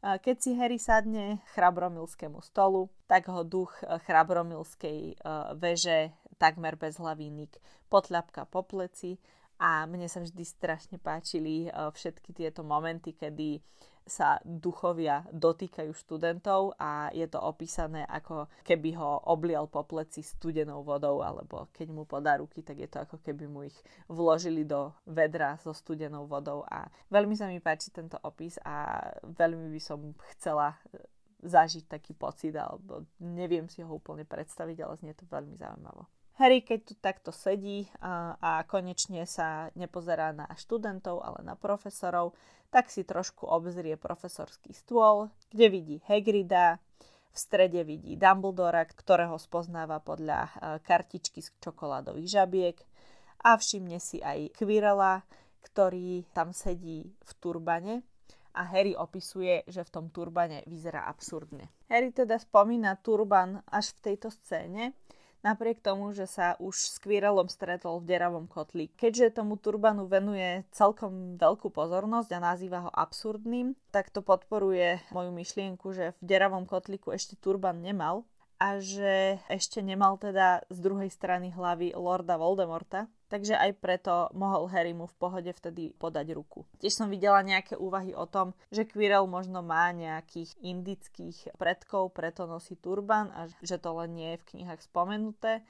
Keď 0.00 0.36
si 0.40 0.56
Harry 0.56 0.80
sadne 0.80 1.44
chrabromilskému 1.52 2.40
stolu, 2.40 2.88
tak 3.04 3.28
ho 3.28 3.44
duch 3.44 3.76
chrabromilskej 4.08 5.20
uh, 5.20 5.52
veže 5.60 6.16
takmer 6.40 6.80
bez 6.80 6.96
hlavy 6.96 7.28
Nick 7.28 7.60
potľapka 7.92 8.48
po 8.48 8.64
pleci 8.64 9.20
a 9.60 9.84
mne 9.84 10.08
sa 10.08 10.24
vždy 10.24 10.40
strašne 10.40 10.96
páčili 10.96 11.68
všetky 11.68 12.32
tieto 12.32 12.64
momenty, 12.64 13.12
kedy 13.12 13.60
sa 14.06 14.40
duchovia 14.42 15.24
dotýkajú 15.30 15.92
študentov 15.94 16.74
a 16.80 17.12
je 17.14 17.26
to 17.30 17.38
opísané 17.38 18.02
ako 18.08 18.50
keby 18.66 18.96
ho 18.98 19.22
oblial 19.28 19.70
po 19.70 19.86
pleci 19.86 20.24
studenou 20.24 20.82
vodou 20.82 21.22
alebo 21.22 21.70
keď 21.72 21.88
mu 21.92 22.04
podá 22.04 22.38
ruky, 22.40 22.64
tak 22.64 22.80
je 22.80 22.88
to 22.88 23.02
ako 23.04 23.22
keby 23.22 23.46
mu 23.46 23.66
ich 23.66 23.76
vložili 24.10 24.66
do 24.66 24.90
vedra 25.06 25.60
so 25.62 25.70
studenou 25.70 26.26
vodou 26.26 26.66
a 26.66 26.90
veľmi 27.12 27.34
sa 27.38 27.46
mi 27.46 27.62
páči 27.62 27.94
tento 27.94 28.18
opis 28.24 28.58
a 28.66 29.04
veľmi 29.24 29.70
by 29.70 29.80
som 29.80 30.12
chcela 30.36 30.74
e, 30.90 31.00
zažiť 31.46 31.88
taký 31.88 32.12
pocit 32.12 32.52
alebo 32.56 33.06
neviem 33.20 33.70
si 33.70 33.80
ho 33.80 33.90
úplne 33.90 34.28
predstaviť, 34.28 34.76
ale 34.84 34.98
znie 35.00 35.14
to 35.16 35.24
veľmi 35.28 35.56
zaujímavo. 35.56 36.19
Harry, 36.40 36.64
keď 36.64 36.78
tu 36.88 36.94
takto 36.96 37.30
sedí 37.36 37.84
a, 38.00 38.32
a 38.40 38.50
konečne 38.64 39.28
sa 39.28 39.68
nepozerá 39.76 40.32
na 40.32 40.48
študentov, 40.56 41.20
ale 41.20 41.44
na 41.44 41.52
profesorov, 41.52 42.32
tak 42.72 42.88
si 42.88 43.04
trošku 43.04 43.44
obzrie 43.44 44.00
profesorský 44.00 44.72
stôl, 44.72 45.28
kde 45.52 45.66
vidí 45.68 45.96
Hagrida, 46.08 46.80
v 47.30 47.38
strede 47.38 47.84
vidí 47.86 48.18
Dumbledora, 48.18 48.82
ktorého 48.88 49.38
spoznáva 49.38 50.02
podľa 50.02 50.50
kartičky 50.82 51.44
z 51.44 51.54
čokoládových 51.62 52.26
žabiek. 52.26 52.76
A 53.46 53.54
všimne 53.54 54.02
si 54.02 54.18
aj 54.18 54.50
Quirrella, 54.58 55.22
ktorý 55.62 56.26
tam 56.34 56.50
sedí 56.50 57.06
v 57.06 57.32
turbane. 57.38 58.02
A 58.58 58.66
Harry 58.66 58.98
opisuje, 58.98 59.62
že 59.70 59.86
v 59.86 59.92
tom 59.94 60.06
turbane 60.10 60.66
vyzerá 60.66 61.06
absurdne. 61.06 61.70
Harry 61.86 62.10
teda 62.10 62.34
spomína 62.34 62.98
turban 62.98 63.62
až 63.70 63.94
v 64.00 64.10
tejto 64.10 64.34
scéne, 64.34 64.98
napriek 65.40 65.80
tomu, 65.80 66.12
že 66.12 66.28
sa 66.28 66.56
už 66.60 66.76
s 66.76 66.96
Quirrellom 67.00 67.48
stretol 67.48 68.00
v 68.00 68.08
deravom 68.08 68.46
kotli. 68.48 68.92
Keďže 68.96 69.40
tomu 69.40 69.56
turbanu 69.56 70.06
venuje 70.06 70.64
celkom 70.72 71.36
veľkú 71.40 71.72
pozornosť 71.72 72.30
a 72.36 72.44
nazýva 72.54 72.88
ho 72.88 72.90
absurdným, 72.92 73.76
tak 73.92 74.12
to 74.12 74.20
podporuje 74.20 75.00
moju 75.12 75.30
myšlienku, 75.32 75.92
že 75.92 76.16
v 76.20 76.24
deravom 76.24 76.64
kotliku 76.68 77.12
ešte 77.12 77.36
turban 77.40 77.80
nemal 77.80 78.28
a 78.60 78.76
že 78.76 79.40
ešte 79.48 79.80
nemal 79.80 80.20
teda 80.20 80.68
z 80.68 80.78
druhej 80.84 81.08
strany 81.08 81.48
hlavy 81.48 81.96
Lorda 81.96 82.36
Voldemorta, 82.36 83.08
takže 83.30 83.54
aj 83.54 83.78
preto 83.78 84.26
mohol 84.34 84.66
Harry 84.74 84.90
mu 84.90 85.06
v 85.06 85.16
pohode 85.16 85.48
vtedy 85.54 85.94
podať 85.94 86.34
ruku. 86.34 86.66
Tiež 86.82 86.98
som 86.98 87.08
videla 87.08 87.40
nejaké 87.46 87.78
úvahy 87.78 88.12
o 88.12 88.26
tom, 88.26 88.52
že 88.74 88.84
Quirrell 88.84 89.30
možno 89.30 89.62
má 89.62 89.94
nejakých 89.94 90.58
indických 90.60 91.54
predkov, 91.54 92.10
preto 92.12 92.50
nosí 92.50 92.74
turban 92.74 93.30
a 93.32 93.46
že 93.62 93.78
to 93.78 93.94
len 94.02 94.18
nie 94.18 94.28
je 94.34 94.40
v 94.42 94.48
knihách 94.52 94.82
spomenuté, 94.82 95.62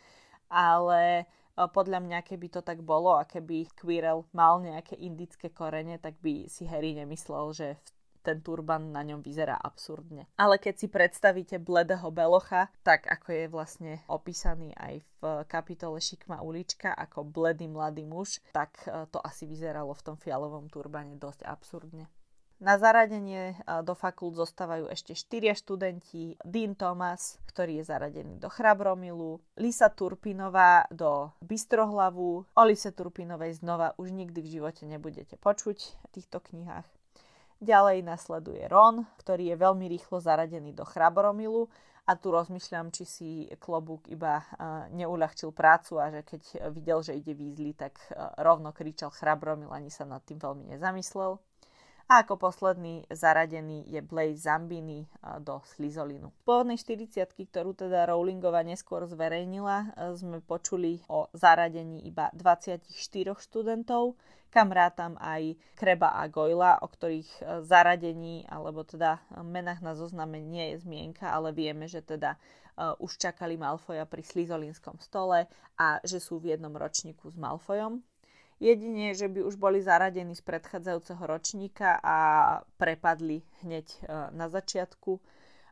ale 0.48 1.02
e, 1.20 1.24
podľa 1.68 2.00
mňa, 2.00 2.18
keby 2.24 2.48
to 2.48 2.64
tak 2.64 2.80
bolo 2.80 3.20
a 3.20 3.28
keby 3.28 3.68
Quirrell 3.76 4.24
mal 4.32 4.64
nejaké 4.64 4.96
indické 4.96 5.52
korene, 5.52 6.00
tak 6.00 6.16
by 6.24 6.48
si 6.48 6.64
Harry 6.64 6.96
nemyslel, 6.96 7.52
že 7.52 7.76
v 7.76 7.99
ten 8.20 8.40
turban 8.44 8.92
na 8.92 9.00
ňom 9.04 9.24
vyzerá 9.24 9.56
absurdne. 9.56 10.28
Ale 10.36 10.60
keď 10.60 10.74
si 10.80 10.86
predstavíte 10.86 11.56
bledého 11.58 12.08
belocha, 12.12 12.68
tak 12.84 13.08
ako 13.08 13.28
je 13.32 13.44
vlastne 13.48 13.92
opísaný 14.06 14.72
aj 14.76 14.94
v 15.20 15.22
kapitole 15.48 16.00
Šikma 16.00 16.40
ulička 16.40 16.92
ako 16.92 17.24
bledý 17.28 17.68
mladý 17.68 18.08
muž, 18.08 18.40
tak 18.56 18.76
e, 18.88 19.04
to 19.12 19.20
asi 19.20 19.44
vyzeralo 19.44 19.92
v 19.92 20.04
tom 20.04 20.16
fialovom 20.16 20.68
turbane 20.72 21.16
dosť 21.20 21.44
absurdne. 21.44 22.08
Na 22.60 22.76
zaradenie 22.76 23.56
do 23.88 23.96
fakult 23.96 24.36
zostávajú 24.36 24.92
ešte 24.92 25.16
štyria 25.16 25.56
študenti. 25.56 26.36
Dean 26.44 26.76
Thomas, 26.76 27.40
ktorý 27.48 27.80
je 27.80 27.88
zaradený 27.88 28.36
do 28.36 28.52
Chrabromilu, 28.52 29.40
Lisa 29.56 29.88
Turpinová 29.88 30.84
do 30.92 31.32
Bystrohlavu, 31.40 32.44
o 32.44 32.62
Lise 32.68 32.92
Turpinovej 32.92 33.64
znova 33.64 33.96
už 33.96 34.12
nikdy 34.12 34.44
v 34.44 34.60
živote 34.60 34.84
nebudete 34.84 35.40
počuť 35.40 35.78
v 35.80 36.06
týchto 36.12 36.44
knihách. 36.52 36.99
Ďalej 37.60 38.00
nasleduje 38.08 38.64
Ron, 38.72 39.04
ktorý 39.20 39.52
je 39.52 39.56
veľmi 39.60 39.84
rýchlo 39.92 40.16
zaradený 40.16 40.72
do 40.72 40.88
Chrabromilu 40.88 41.68
a 42.08 42.16
tu 42.16 42.32
rozmýšľam, 42.32 42.88
či 42.88 43.04
si 43.04 43.30
klobúk 43.60 44.08
iba 44.08 44.40
neuľahčil 44.96 45.52
prácu 45.52 46.00
a 46.00 46.08
že 46.08 46.24
keď 46.24 46.72
videl, 46.72 47.04
že 47.04 47.12
ide 47.20 47.36
výzli, 47.36 47.76
tak 47.76 48.00
rovno 48.40 48.72
kričal 48.72 49.12
Chrabromil, 49.12 49.68
ani 49.68 49.92
sa 49.92 50.08
nad 50.08 50.24
tým 50.24 50.40
veľmi 50.40 50.72
nezamyslel. 50.72 51.36
A 52.10 52.26
ako 52.26 52.42
posledný 52.42 53.06
zaradený 53.06 53.86
je 53.86 54.02
Blaze 54.02 54.42
Zambini 54.42 55.06
do 55.46 55.62
Slizolinu. 55.62 56.34
V 56.34 56.40
pôvodnej 56.42 56.74
40 56.74 57.22
ktorú 57.22 57.70
teda 57.70 58.10
Rowlingova 58.10 58.66
neskôr 58.66 59.06
zverejnila, 59.06 59.94
sme 60.18 60.42
počuli 60.42 60.98
o 61.06 61.30
zaradení 61.30 62.02
iba 62.02 62.26
24 62.34 62.82
študentov, 63.38 64.18
kam 64.50 64.74
rátam 64.74 65.14
aj 65.22 65.54
Kreba 65.78 66.18
a 66.18 66.26
Goyla, 66.26 66.82
o 66.82 66.90
ktorých 66.90 67.62
zaradení 67.62 68.42
alebo 68.50 68.82
teda 68.82 69.22
menách 69.46 69.78
na 69.78 69.94
zozname 69.94 70.42
nie 70.42 70.74
je 70.74 70.82
zmienka, 70.82 71.30
ale 71.30 71.54
vieme, 71.54 71.86
že 71.86 72.02
teda 72.02 72.34
už 72.98 73.22
čakali 73.22 73.54
Malfoja 73.54 74.02
pri 74.10 74.26
Slizolinskom 74.26 74.98
stole 74.98 75.46
a 75.78 76.02
že 76.02 76.18
sú 76.18 76.42
v 76.42 76.58
jednom 76.58 76.74
ročníku 76.74 77.30
s 77.30 77.38
Malfojom. 77.38 78.02
Jedine, 78.60 79.16
že 79.16 79.24
by 79.24 79.40
už 79.40 79.56
boli 79.56 79.80
zaradení 79.80 80.36
z 80.36 80.44
predchádzajúceho 80.44 81.24
ročníka 81.24 81.96
a 82.04 82.16
prepadli 82.76 83.40
hneď 83.64 83.86
e, 83.88 83.98
na 84.36 84.52
začiatku, 84.52 85.16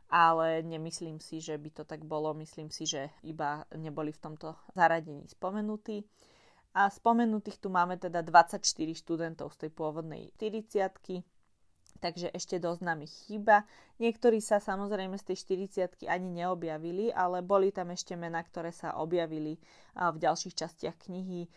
ale 0.09 0.65
nemyslím 0.65 1.21
si, 1.21 1.37
že 1.37 1.53
by 1.53 1.69
to 1.69 1.83
tak 1.85 2.01
bolo. 2.01 2.33
Myslím 2.33 2.73
si, 2.73 2.89
že 2.89 3.13
iba 3.21 3.61
neboli 3.77 4.09
v 4.09 4.17
tomto 4.25 4.57
zaradení 4.73 5.29
spomenutí. 5.29 6.01
A 6.73 6.89
spomenutých 6.89 7.61
tu 7.61 7.69
máme 7.69 8.01
teda 8.01 8.25
24 8.25 8.65
študentov 8.97 9.53
z 9.53 9.69
tej 9.69 9.71
pôvodnej 9.73 10.33
40 10.41 11.21
takže 11.99 12.31
ešte 12.31 12.57
dosť 12.57 12.81
nám 12.81 13.03
ich 13.03 13.13
chýba. 13.27 13.67
Niektorí 13.99 14.39
sa 14.39 14.63
samozrejme 14.63 15.19
z 15.19 15.33
tej 15.33 15.37
40 15.67 16.07
ani 16.07 16.29
neobjavili, 16.41 17.11
ale 17.11 17.43
boli 17.43 17.75
tam 17.75 17.91
ešte 17.91 18.15
mená, 18.15 18.39
ktoré 18.41 18.71
sa 18.71 18.95
objavili 18.95 19.59
v 19.93 20.17
ďalších 20.17 20.55
častiach 20.55 20.95
knihy. 21.05 21.51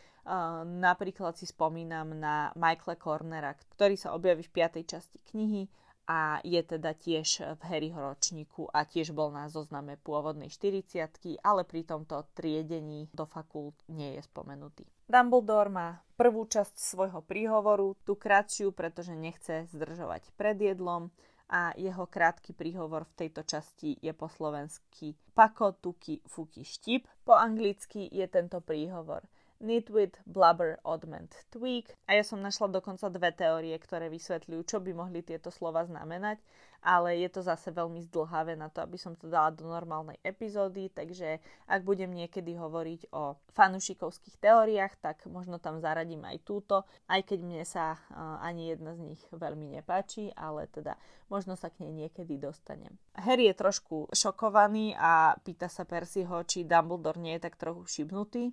Napríklad 0.67 1.35
si 1.35 1.51
spomínam 1.51 2.15
na 2.15 2.55
Michaela 2.55 2.95
Cornera, 2.95 3.59
ktorý 3.75 3.99
sa 3.99 4.15
objaví 4.15 4.47
v 4.47 4.55
5. 4.55 4.87
časti 4.87 5.19
knihy 5.35 5.67
a 6.07 6.43
je 6.43 6.59
teda 6.63 6.95
tiež 6.99 7.59
v 7.59 7.63
Harryho 7.63 7.99
ročníku 7.99 8.67
a 8.71 8.83
tiež 8.87 9.15
bol 9.15 9.31
na 9.31 9.47
zozname 9.47 9.99
pôvodnej 10.03 10.51
40 10.51 11.43
ale 11.43 11.63
pri 11.63 11.87
tomto 11.87 12.27
triedení 12.35 13.07
do 13.15 13.27
fakult 13.27 13.79
nie 13.87 14.19
je 14.19 14.23
spomenutý. 14.27 14.87
Dumbledore 15.07 15.71
má 15.71 15.89
prvú 16.19 16.47
časť 16.47 16.75
svojho 16.79 17.23
príhovoru, 17.23 17.95
tú 18.03 18.19
kratšiu, 18.19 18.75
pretože 18.75 19.15
nechce 19.15 19.67
zdržovať 19.71 20.35
pred 20.39 20.59
jedlom 20.59 21.11
a 21.51 21.75
jeho 21.75 22.07
krátky 22.09 22.55
príhovor 22.55 23.07
v 23.11 23.27
tejto 23.27 23.43
časti 23.43 23.99
je 23.99 24.15
po 24.15 24.31
slovensky 24.31 25.19
Pako, 25.35 25.77
tuki, 25.83 26.23
fuki, 26.25 26.65
štip. 26.65 27.05
Po 27.27 27.35
anglicky 27.35 28.07
je 28.11 28.27
tento 28.31 28.63
príhovor– 28.63 29.27
Nitwit, 29.63 30.19
Blubber, 30.27 30.83
Oddment, 30.83 31.47
Tweak. 31.55 31.95
A 32.11 32.19
ja 32.19 32.27
som 32.27 32.43
našla 32.43 32.67
dokonca 32.67 33.07
dve 33.07 33.31
teórie, 33.31 33.79
ktoré 33.79 34.11
vysvetľujú, 34.11 34.61
čo 34.67 34.83
by 34.83 34.91
mohli 34.91 35.23
tieto 35.23 35.55
slova 35.55 35.87
znamenať, 35.87 36.43
ale 36.83 37.23
je 37.23 37.31
to 37.31 37.47
zase 37.47 37.71
veľmi 37.71 38.03
zdlhavé 38.11 38.59
na 38.59 38.67
to, 38.67 38.83
aby 38.83 38.99
som 38.99 39.15
to 39.15 39.31
dala 39.31 39.55
do 39.55 39.63
normálnej 39.63 40.19
epizódy, 40.27 40.91
takže 40.91 41.39
ak 41.71 41.87
budem 41.87 42.11
niekedy 42.11 42.59
hovoriť 42.59 43.15
o 43.15 43.39
fanušikovských 43.55 44.43
teóriách, 44.43 44.99
tak 44.99 45.23
možno 45.31 45.63
tam 45.63 45.79
zaradím 45.79 46.27
aj 46.27 46.43
túto, 46.43 46.83
aj 47.07 47.23
keď 47.23 47.39
mne 47.47 47.63
sa 47.63 47.95
uh, 47.95 48.43
ani 48.43 48.75
jedna 48.75 48.99
z 48.99 49.15
nich 49.15 49.23
veľmi 49.31 49.79
nepáči, 49.79 50.35
ale 50.35 50.67
teda 50.75 50.99
možno 51.31 51.55
sa 51.55 51.71
k 51.71 51.87
nej 51.87 52.11
niekedy 52.11 52.35
dostanem. 52.35 52.99
Harry 53.15 53.47
je 53.47 53.55
trošku 53.55 54.11
šokovaný 54.11 54.99
a 54.99 55.39
pýta 55.39 55.71
sa 55.71 55.87
Percyho, 55.87 56.43
či 56.43 56.67
Dumbledore 56.67 57.23
nie 57.23 57.39
je 57.39 57.47
tak 57.47 57.55
trochu 57.55 57.87
šibnutý 57.87 58.51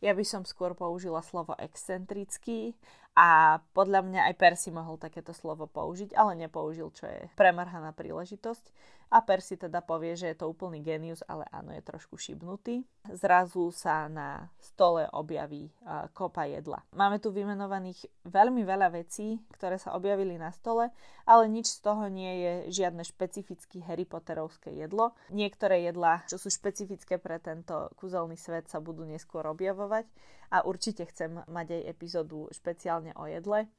ja 0.00 0.12
by 0.12 0.24
som 0.24 0.42
skôr 0.44 0.76
použila 0.76 1.24
slovo 1.24 1.56
excentrický 1.56 2.76
a 3.16 3.60
podľa 3.72 4.04
mňa 4.04 4.20
aj 4.28 4.34
Percy 4.36 4.68
mohol 4.68 5.00
takéto 5.00 5.32
slovo 5.32 5.64
použiť, 5.64 6.12
ale 6.12 6.36
nepoužil, 6.36 6.92
čo 6.92 7.08
je 7.08 7.32
premrhaná 7.32 7.96
príležitosť. 7.96 8.68
A 9.06 9.22
Percy 9.22 9.54
teda 9.54 9.86
povie, 9.86 10.18
že 10.18 10.34
je 10.34 10.42
to 10.42 10.50
úplný 10.50 10.82
genius, 10.82 11.22
ale 11.30 11.46
áno, 11.54 11.70
je 11.70 11.78
trošku 11.78 12.18
šibnutý. 12.18 12.82
Zrazu 13.06 13.70
sa 13.70 14.10
na 14.10 14.50
stole 14.58 15.06
objaví 15.14 15.70
kopa 16.10 16.50
jedla. 16.50 16.82
Máme 16.90 17.22
tu 17.22 17.30
vymenovaných 17.30 18.10
veľmi 18.26 18.66
veľa 18.66 18.90
vecí, 18.90 19.38
ktoré 19.54 19.78
sa 19.78 19.94
objavili 19.94 20.34
na 20.34 20.50
stole, 20.50 20.90
ale 21.22 21.46
nič 21.46 21.78
z 21.78 21.86
toho 21.86 22.10
nie 22.10 22.32
je 22.42 22.52
žiadne 22.82 23.06
špecifické 23.06 23.78
Harry 23.86 24.10
Potterovské 24.10 24.74
jedlo. 24.74 25.14
Niektoré 25.30 25.86
jedlá, 25.86 26.26
čo 26.26 26.34
sú 26.34 26.50
špecifické 26.50 27.22
pre 27.22 27.38
tento 27.38 27.94
kúzelný 27.94 28.34
svet, 28.34 28.66
sa 28.66 28.82
budú 28.82 29.06
neskôr 29.06 29.46
objavovať 29.46 30.10
a 30.50 30.66
určite 30.66 31.06
chcem 31.06 31.46
mať 31.46 31.78
aj 31.78 31.82
epizódu 31.94 32.50
špeciálne 32.50 33.14
o 33.14 33.30
jedle 33.30 33.70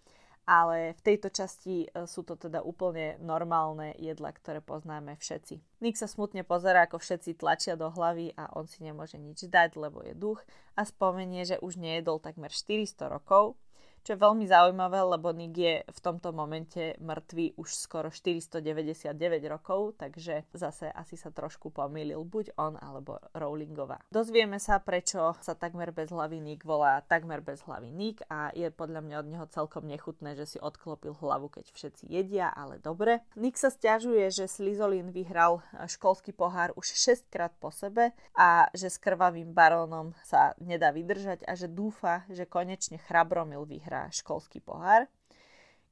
ale 0.48 0.96
v 0.96 1.02
tejto 1.04 1.28
časti 1.28 1.86
e, 1.86 2.08
sú 2.08 2.24
to 2.24 2.40
teda 2.40 2.64
úplne 2.64 3.20
normálne 3.20 3.92
jedla, 4.00 4.32
ktoré 4.32 4.64
poznáme 4.64 5.20
všetci. 5.20 5.84
Nick 5.84 6.00
sa 6.00 6.08
smutne 6.08 6.48
pozerá, 6.48 6.88
ako 6.88 7.04
všetci 7.04 7.36
tlačia 7.36 7.76
do 7.76 7.92
hlavy 7.92 8.32
a 8.40 8.48
on 8.56 8.64
si 8.64 8.80
nemôže 8.80 9.20
nič 9.20 9.52
dať, 9.52 9.76
lebo 9.76 10.00
je 10.08 10.16
duch 10.16 10.40
a 10.80 10.88
spomenie, 10.88 11.44
že 11.44 11.60
už 11.60 11.76
nejedol 11.76 12.24
takmer 12.24 12.50
400 12.50 13.12
rokov 13.12 13.60
čo 14.08 14.16
je 14.16 14.24
veľmi 14.24 14.48
zaujímavé, 14.48 15.04
lebo 15.04 15.36
Nick 15.36 15.60
je 15.60 15.84
v 15.84 16.00
tomto 16.00 16.32
momente 16.32 16.96
mŕtvý 17.04 17.60
už 17.60 17.76
skoro 17.76 18.08
499 18.08 19.12
rokov, 19.52 20.00
takže 20.00 20.48
zase 20.56 20.88
asi 20.88 21.20
sa 21.20 21.28
trošku 21.28 21.76
pomýlil 21.76 22.24
buď 22.24 22.56
on 22.56 22.80
alebo 22.80 23.20
Rowlingová. 23.36 24.00
Dozvieme 24.08 24.64
sa, 24.64 24.80
prečo 24.80 25.36
sa 25.44 25.60
takmer 25.60 25.92
bez 25.92 26.08
hlavy 26.16 26.40
Nick 26.40 26.64
volá 26.64 27.04
takmer 27.04 27.44
bez 27.44 27.68
hlavy 27.68 27.92
Nick 27.92 28.24
a 28.32 28.48
je 28.56 28.72
podľa 28.72 29.04
mňa 29.04 29.16
od 29.20 29.28
neho 29.28 29.46
celkom 29.52 29.84
nechutné, 29.84 30.40
že 30.40 30.56
si 30.56 30.58
odklopil 30.64 31.12
hlavu, 31.20 31.52
keď 31.52 31.76
všetci 31.76 32.08
jedia, 32.08 32.48
ale 32.48 32.80
dobre. 32.80 33.28
Nick 33.36 33.60
sa 33.60 33.68
stiažuje, 33.68 34.32
že 34.32 34.48
Slizolin 34.48 35.12
vyhral 35.12 35.60
školský 35.84 36.32
pohár 36.32 36.72
už 36.80 36.96
6 36.96 37.28
krát 37.28 37.52
po 37.60 37.76
sebe 37.76 38.16
a 38.40 38.72
že 38.72 38.88
s 38.88 38.96
krvavým 39.04 39.52
barónom 39.52 40.16
sa 40.24 40.56
nedá 40.64 40.96
vydržať 40.96 41.44
a 41.44 41.60
že 41.60 41.68
dúfa, 41.68 42.24
že 42.32 42.48
konečne 42.48 43.04
Chrabromil 43.04 43.68
vyhrá 43.68 43.97
vyhrá 43.98 44.14
školský 44.14 44.62
pohár. 44.62 45.10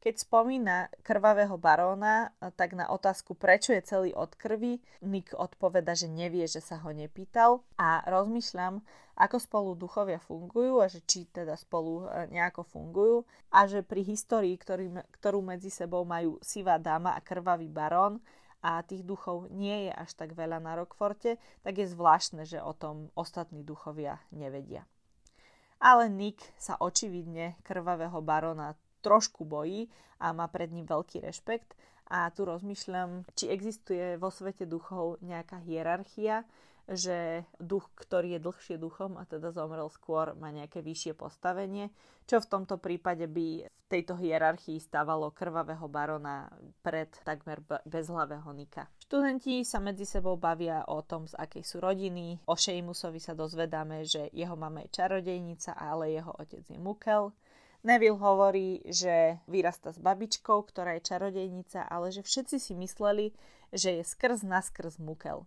Keď 0.06 0.22
spomína 0.22 0.94
krvavého 1.02 1.58
baróna, 1.58 2.30
tak 2.54 2.78
na 2.78 2.94
otázku, 2.94 3.34
prečo 3.34 3.74
je 3.74 3.82
celý 3.82 4.14
od 4.14 4.38
krvi, 4.38 4.78
Nick 5.02 5.34
odpoveda, 5.34 5.98
že 5.98 6.06
nevie, 6.06 6.46
že 6.46 6.62
sa 6.62 6.78
ho 6.78 6.94
nepýtal. 6.94 7.66
A 7.82 8.06
rozmýšľam, 8.06 8.86
ako 9.18 9.38
spolu 9.42 9.74
duchovia 9.74 10.22
fungujú 10.22 10.78
a 10.78 10.86
že 10.86 11.02
či 11.10 11.26
teda 11.26 11.58
spolu 11.58 12.06
e, 12.06 12.30
nejako 12.30 12.62
fungujú. 12.70 13.26
A 13.50 13.66
že 13.66 13.82
pri 13.82 14.06
histórii, 14.06 14.54
ktorý, 14.54 14.94
ktorú 15.10 15.42
medzi 15.42 15.74
sebou 15.74 16.06
majú 16.06 16.38
sivá 16.46 16.78
dáma 16.78 17.18
a 17.18 17.26
krvavý 17.26 17.66
barón, 17.66 18.22
a 18.66 18.82
tých 18.82 19.06
duchov 19.06 19.54
nie 19.54 19.90
je 19.90 19.92
až 19.94 20.18
tak 20.18 20.34
veľa 20.34 20.58
na 20.58 20.74
Rockforte, 20.74 21.38
tak 21.62 21.78
je 21.78 21.86
zvláštne, 21.86 22.50
že 22.50 22.58
o 22.58 22.74
tom 22.74 23.14
ostatní 23.14 23.62
duchovia 23.62 24.18
nevedia 24.34 24.90
ale 25.86 26.10
Nick 26.10 26.42
sa 26.58 26.82
očividne 26.82 27.62
krvavého 27.62 28.18
barona 28.26 28.74
trošku 29.06 29.46
bojí 29.46 29.86
a 30.18 30.34
má 30.34 30.50
pred 30.50 30.74
ním 30.74 30.90
veľký 30.90 31.22
rešpekt. 31.22 31.78
A 32.10 32.30
tu 32.34 32.46
rozmýšľam, 32.46 33.26
či 33.38 33.50
existuje 33.54 34.18
vo 34.18 34.34
svete 34.34 34.66
duchov 34.66 35.22
nejaká 35.22 35.62
hierarchia, 35.62 36.46
že 36.86 37.44
duch, 37.58 37.90
ktorý 37.98 38.38
je 38.38 38.46
dlhšie 38.46 38.76
duchom 38.78 39.18
a 39.18 39.26
teda 39.26 39.50
zomrel 39.50 39.90
skôr, 39.90 40.38
má 40.38 40.54
nejaké 40.54 40.86
vyššie 40.86 41.18
postavenie, 41.18 41.90
čo 42.30 42.38
v 42.38 42.50
tomto 42.50 42.78
prípade 42.78 43.26
by 43.26 43.66
v 43.66 43.88
tejto 43.90 44.18
hierarchii 44.18 44.78
stávalo 44.78 45.34
krvavého 45.34 45.86
barona 45.90 46.50
pred 46.86 47.10
takmer 47.26 47.62
bezhlavého 47.86 48.50
Nika. 48.54 48.86
Študenti 49.02 49.66
sa 49.66 49.82
medzi 49.82 50.06
sebou 50.06 50.38
bavia 50.38 50.86
o 50.90 51.02
tom, 51.02 51.26
z 51.30 51.38
akej 51.38 51.66
sú 51.66 51.78
rodiny. 51.82 52.42
O 52.50 52.58
Šejmusovi 52.58 53.22
sa 53.22 53.38
dozvedáme, 53.38 54.06
že 54.06 54.30
jeho 54.34 54.58
mama 54.58 54.86
je 54.86 54.94
čarodejnica, 54.94 55.78
ale 55.78 56.18
jeho 56.18 56.34
otec 56.38 56.66
je 56.66 56.78
Mukel. 56.78 57.34
Neville 57.86 58.18
hovorí, 58.18 58.82
že 58.90 59.38
vyrasta 59.46 59.94
s 59.94 60.02
babičkou, 60.02 60.66
ktorá 60.66 60.98
je 60.98 61.06
čarodejnica, 61.06 61.86
ale 61.86 62.10
že 62.10 62.26
všetci 62.26 62.58
si 62.58 62.74
mysleli, 62.74 63.30
že 63.70 64.02
je 64.02 64.04
skrz 64.06 64.42
naskrz 64.42 64.98
mukel. 64.98 65.46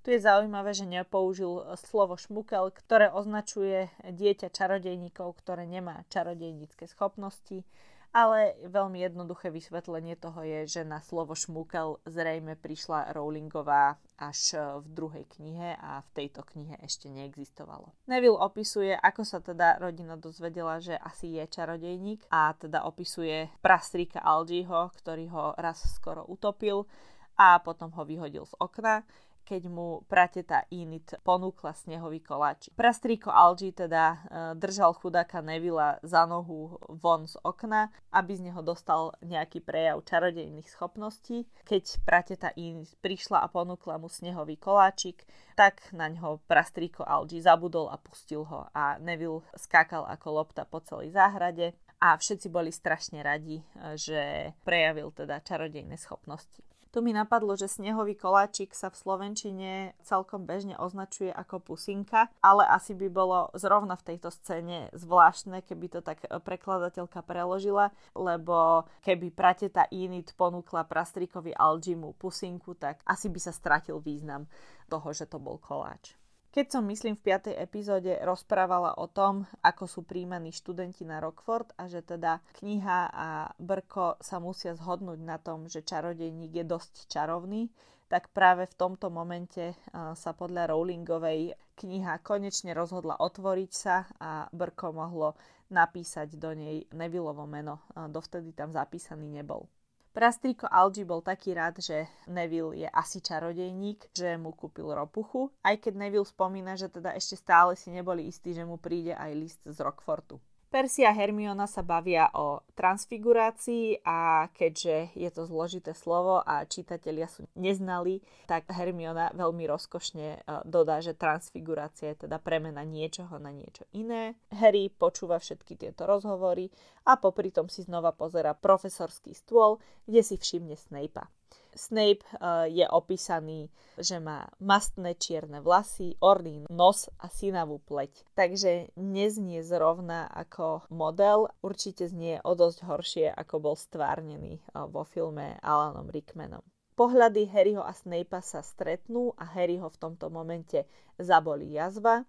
Tu 0.00 0.16
je 0.16 0.24
zaujímavé, 0.24 0.72
že 0.72 0.88
nepoužil 0.88 1.60
slovo 1.76 2.16
šmukel, 2.16 2.72
ktoré 2.72 3.12
označuje 3.12 3.92
dieťa 4.00 4.48
čarodejníkov, 4.48 5.36
ktoré 5.44 5.68
nemá 5.68 6.08
čarodejnícke 6.08 6.88
schopnosti, 6.88 7.68
ale 8.10 8.56
veľmi 8.64 8.96
jednoduché 9.06 9.52
vysvetlenie 9.52 10.16
toho 10.16 10.40
je, 10.42 10.80
že 10.80 10.82
na 10.88 11.04
slovo 11.04 11.36
šmukel 11.36 12.00
zrejme 12.08 12.56
prišla 12.56 13.12
Rowlingová 13.12 14.00
až 14.16 14.56
v 14.82 14.86
druhej 14.88 15.24
knihe 15.36 15.76
a 15.76 16.00
v 16.00 16.08
tejto 16.16 16.48
knihe 16.48 16.80
ešte 16.80 17.12
neexistovalo. 17.12 17.92
Neville 18.08 18.40
opisuje, 18.40 18.96
ako 18.96 19.22
sa 19.22 19.38
teda 19.44 19.78
rodina 19.78 20.16
dozvedela, 20.16 20.80
že 20.80 20.96
asi 20.96 21.38
je 21.38 21.44
čarodejník 21.44 22.24
a 22.32 22.56
teda 22.56 22.88
opisuje 22.88 23.52
prastrika 23.60 24.24
Algiho, 24.24 24.90
ktorý 24.96 25.28
ho 25.30 25.44
raz 25.60 25.84
skoro 25.92 26.24
utopil 26.24 26.88
a 27.36 27.60
potom 27.62 27.92
ho 27.94 28.02
vyhodil 28.02 28.48
z 28.48 28.56
okna 28.58 29.06
keď 29.44 29.62
mu 29.66 30.06
prateta 30.06 30.64
Init 30.70 31.18
ponúkla 31.26 31.74
snehový 31.74 32.22
koláč. 32.22 32.70
Prastrýko 32.78 33.28
Algi 33.28 33.74
teda 33.74 34.04
e, 34.06 34.18
držal 34.54 34.94
chudáka 34.96 35.42
Nevila 35.42 35.98
za 36.06 36.24
nohu 36.24 36.78
von 36.88 37.26
z 37.26 37.34
okna, 37.42 37.90
aby 38.14 38.32
z 38.36 38.50
neho 38.50 38.60
dostal 38.62 39.12
nejaký 39.24 39.60
prejav 39.60 40.00
čarodejných 40.06 40.68
schopností. 40.70 41.50
Keď 41.66 41.84
prateta 42.06 42.50
Init 42.54 42.94
prišla 43.02 43.42
a 43.42 43.50
ponúkla 43.50 43.98
mu 43.98 44.06
snehový 44.06 44.54
koláčik, 44.56 45.26
tak 45.58 45.82
na 45.90 46.08
ňo 46.08 46.40
prastrýko 46.46 47.02
Algi 47.02 47.42
zabudol 47.42 47.90
a 47.90 47.98
pustil 47.98 48.46
ho 48.46 48.70
a 48.70 48.96
Neville 49.02 49.44
skákal 49.58 50.06
ako 50.06 50.26
lopta 50.42 50.62
po 50.62 50.78
celej 50.80 51.12
záhrade 51.12 51.74
a 52.00 52.16
všetci 52.16 52.48
boli 52.48 52.72
strašne 52.72 53.20
radi, 53.20 53.60
e, 53.60 53.64
že 53.98 54.52
prejavil 54.64 55.12
teda 55.12 55.44
čarodejné 55.44 56.00
schopnosti. 56.00 56.69
Tu 56.90 56.98
mi 57.06 57.14
napadlo, 57.14 57.54
že 57.54 57.70
snehový 57.70 58.18
koláčik 58.18 58.74
sa 58.74 58.90
v 58.90 58.98
Slovenčine 58.98 59.94
celkom 60.02 60.42
bežne 60.42 60.74
označuje 60.74 61.30
ako 61.30 61.62
pusinka, 61.62 62.26
ale 62.42 62.66
asi 62.66 62.98
by 62.98 63.06
bolo 63.06 63.46
zrovna 63.54 63.94
v 63.94 64.10
tejto 64.10 64.34
scéne 64.34 64.90
zvláštne, 64.98 65.62
keby 65.62 65.86
to 65.86 66.02
tak 66.02 66.26
prekladateľka 66.26 67.22
preložila, 67.22 67.94
lebo 68.18 68.90
keby 69.06 69.30
prateta 69.30 69.86
Init 69.94 70.34
ponúkla 70.34 70.82
prastrikovi 70.82 71.54
Algimu 71.54 72.18
pusinku, 72.18 72.74
tak 72.74 73.06
asi 73.06 73.30
by 73.30 73.38
sa 73.38 73.54
stratil 73.54 74.02
význam 74.02 74.50
toho, 74.90 75.14
že 75.14 75.30
to 75.30 75.38
bol 75.38 75.62
koláč. 75.62 76.19
Keď 76.50 76.66
som, 76.66 76.82
myslím, 76.90 77.14
v 77.14 77.30
5. 77.30 77.54
epizóde 77.62 78.10
rozprávala 78.26 78.98
o 78.98 79.06
tom, 79.06 79.46
ako 79.62 79.86
sú 79.86 80.00
príjmaní 80.02 80.50
študenti 80.50 81.06
na 81.06 81.22
Rockford 81.22 81.78
a 81.78 81.86
že 81.86 82.02
teda 82.02 82.42
kniha 82.58 83.00
a 83.06 83.54
Brko 83.54 84.18
sa 84.18 84.42
musia 84.42 84.74
zhodnúť 84.74 85.22
na 85.22 85.38
tom, 85.38 85.70
že 85.70 85.86
čarodejník 85.86 86.58
je 86.58 86.64
dosť 86.66 87.06
čarovný, 87.06 87.70
tak 88.10 88.34
práve 88.34 88.66
v 88.66 88.74
tomto 88.74 89.14
momente 89.14 89.78
sa 89.94 90.34
podľa 90.34 90.74
Rowlingovej 90.74 91.54
kniha 91.78 92.18
konečne 92.18 92.74
rozhodla 92.74 93.22
otvoriť 93.22 93.70
sa 93.70 94.10
a 94.18 94.50
Brko 94.50 94.90
mohlo 94.90 95.38
napísať 95.70 96.34
do 96.34 96.50
nej 96.50 96.82
Nevillovo 96.90 97.46
meno. 97.46 97.86
Dovtedy 97.94 98.58
tam 98.58 98.74
zapísaný 98.74 99.30
nebol. 99.30 99.70
Prastriko 100.10 100.66
Algi 100.66 101.06
bol 101.06 101.22
taký 101.22 101.54
rád, 101.54 101.78
že 101.78 102.10
Neville 102.26 102.82
je 102.82 102.88
asi 102.90 103.22
čarodejník, 103.22 104.10
že 104.10 104.34
mu 104.34 104.50
kúpil 104.50 104.90
ropuchu, 104.90 105.54
aj 105.62 105.86
keď 105.86 105.94
Neville 105.94 106.26
spomína, 106.26 106.74
že 106.74 106.90
teda 106.90 107.14
ešte 107.14 107.38
stále 107.38 107.78
si 107.78 107.94
neboli 107.94 108.26
istí, 108.26 108.50
že 108.50 108.66
mu 108.66 108.74
príde 108.74 109.14
aj 109.14 109.30
list 109.38 109.62
z 109.62 109.78
Rockfortu. 109.78 110.42
Persia 110.70 111.10
a 111.10 111.16
Hermiona 111.18 111.66
sa 111.66 111.82
bavia 111.82 112.30
o 112.38 112.62
transfigurácii 112.78 114.06
a 114.06 114.46
keďže 114.54 115.10
je 115.18 115.30
to 115.34 115.42
zložité 115.42 115.98
slovo 115.98 116.46
a 116.46 116.62
čitatelia 116.62 117.26
sú 117.26 117.42
neznali, 117.58 118.22
tak 118.46 118.70
Hermiona 118.70 119.34
veľmi 119.34 119.66
rozkošne 119.66 120.26
e, 120.30 120.38
dodá, 120.62 121.02
že 121.02 121.18
transfigurácia 121.18 122.14
je 122.14 122.30
teda 122.30 122.38
premena 122.38 122.86
niečoho 122.86 123.42
na 123.42 123.50
niečo 123.50 123.82
iné. 123.90 124.38
Harry 124.54 124.94
počúva 124.94 125.42
všetky 125.42 125.74
tieto 125.74 126.06
rozhovory 126.06 126.70
a 127.02 127.18
popri 127.18 127.50
tom 127.50 127.66
si 127.66 127.82
znova 127.82 128.14
pozera 128.14 128.54
profesorský 128.54 129.34
stôl, 129.34 129.82
kde 130.06 130.22
si 130.22 130.38
všimne 130.38 130.78
Snape'a. 130.78 131.39
Snape 131.70 132.26
uh, 132.34 132.66
je 132.66 132.82
opísaný, 132.88 133.70
že 133.94 134.18
má 134.18 134.50
mastné 134.58 135.14
čierne 135.14 135.62
vlasy, 135.62 136.18
orný 136.18 136.66
nos 136.66 137.06
a 137.22 137.30
sinavú 137.30 137.78
pleť. 137.78 138.26
Takže 138.34 138.90
neznie 138.98 139.62
zrovna 139.62 140.26
ako 140.28 140.84
model, 140.90 141.48
určite 141.62 142.10
znie 142.10 142.42
o 142.42 142.58
dosť 142.58 142.78
horšie, 142.84 143.26
ako 143.30 143.54
bol 143.62 143.76
stvárnený 143.78 144.58
uh, 144.74 144.90
vo 144.90 145.06
filme 145.06 145.56
Alanom 145.62 146.10
Rickmanom. 146.10 146.62
Pohľady 146.98 147.48
Harryho 147.48 147.80
a 147.80 147.96
Snape'a 147.96 148.44
sa 148.44 148.60
stretnú 148.60 149.32
a 149.40 149.48
Harryho 149.48 149.88
v 149.88 150.00
tomto 150.04 150.28
momente 150.28 150.84
zabolí 151.16 151.72
jazva 151.72 152.28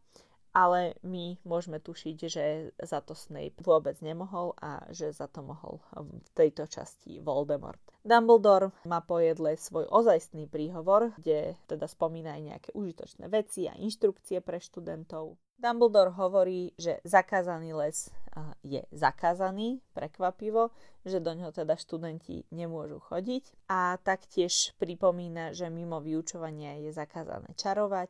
ale 0.51 0.99
my 1.03 1.39
môžeme 1.47 1.79
tušiť, 1.79 2.15
že 2.27 2.45
za 2.79 2.99
to 2.99 3.15
Snape 3.15 3.55
vôbec 3.63 3.95
nemohol 4.03 4.51
a 4.59 4.83
že 4.91 5.15
za 5.15 5.31
to 5.31 5.43
mohol 5.43 5.79
v 5.95 6.29
tejto 6.35 6.67
časti 6.67 7.23
Voldemort. 7.23 7.79
Dumbledore 8.03 8.75
má 8.83 8.99
po 8.99 9.23
jedle 9.23 9.55
svoj 9.55 9.87
ozajstný 9.87 10.51
príhovor, 10.51 11.15
kde 11.21 11.55
teda 11.71 11.87
spomína 11.87 12.35
aj 12.35 12.41
nejaké 12.43 12.69
užitočné 12.75 13.31
veci 13.31 13.71
a 13.71 13.77
inštrukcie 13.79 14.43
pre 14.43 14.59
študentov. 14.59 15.39
Dumbledore 15.61 16.09
hovorí, 16.17 16.73
že 16.73 16.97
zakázaný 17.05 17.77
les 17.77 18.09
je 18.65 18.81
zakázaný, 18.89 19.77
prekvapivo, 19.93 20.73
že 21.05 21.21
do 21.21 21.37
ňoho 21.37 21.53
teda 21.53 21.77
študenti 21.77 22.49
nemôžu 22.49 22.97
chodiť 22.97 23.69
a 23.69 24.01
taktiež 24.01 24.73
pripomína, 24.81 25.53
že 25.53 25.69
mimo 25.69 26.01
vyučovania 26.01 26.81
je 26.81 26.89
zakázané 26.89 27.53
čarovať 27.53 28.09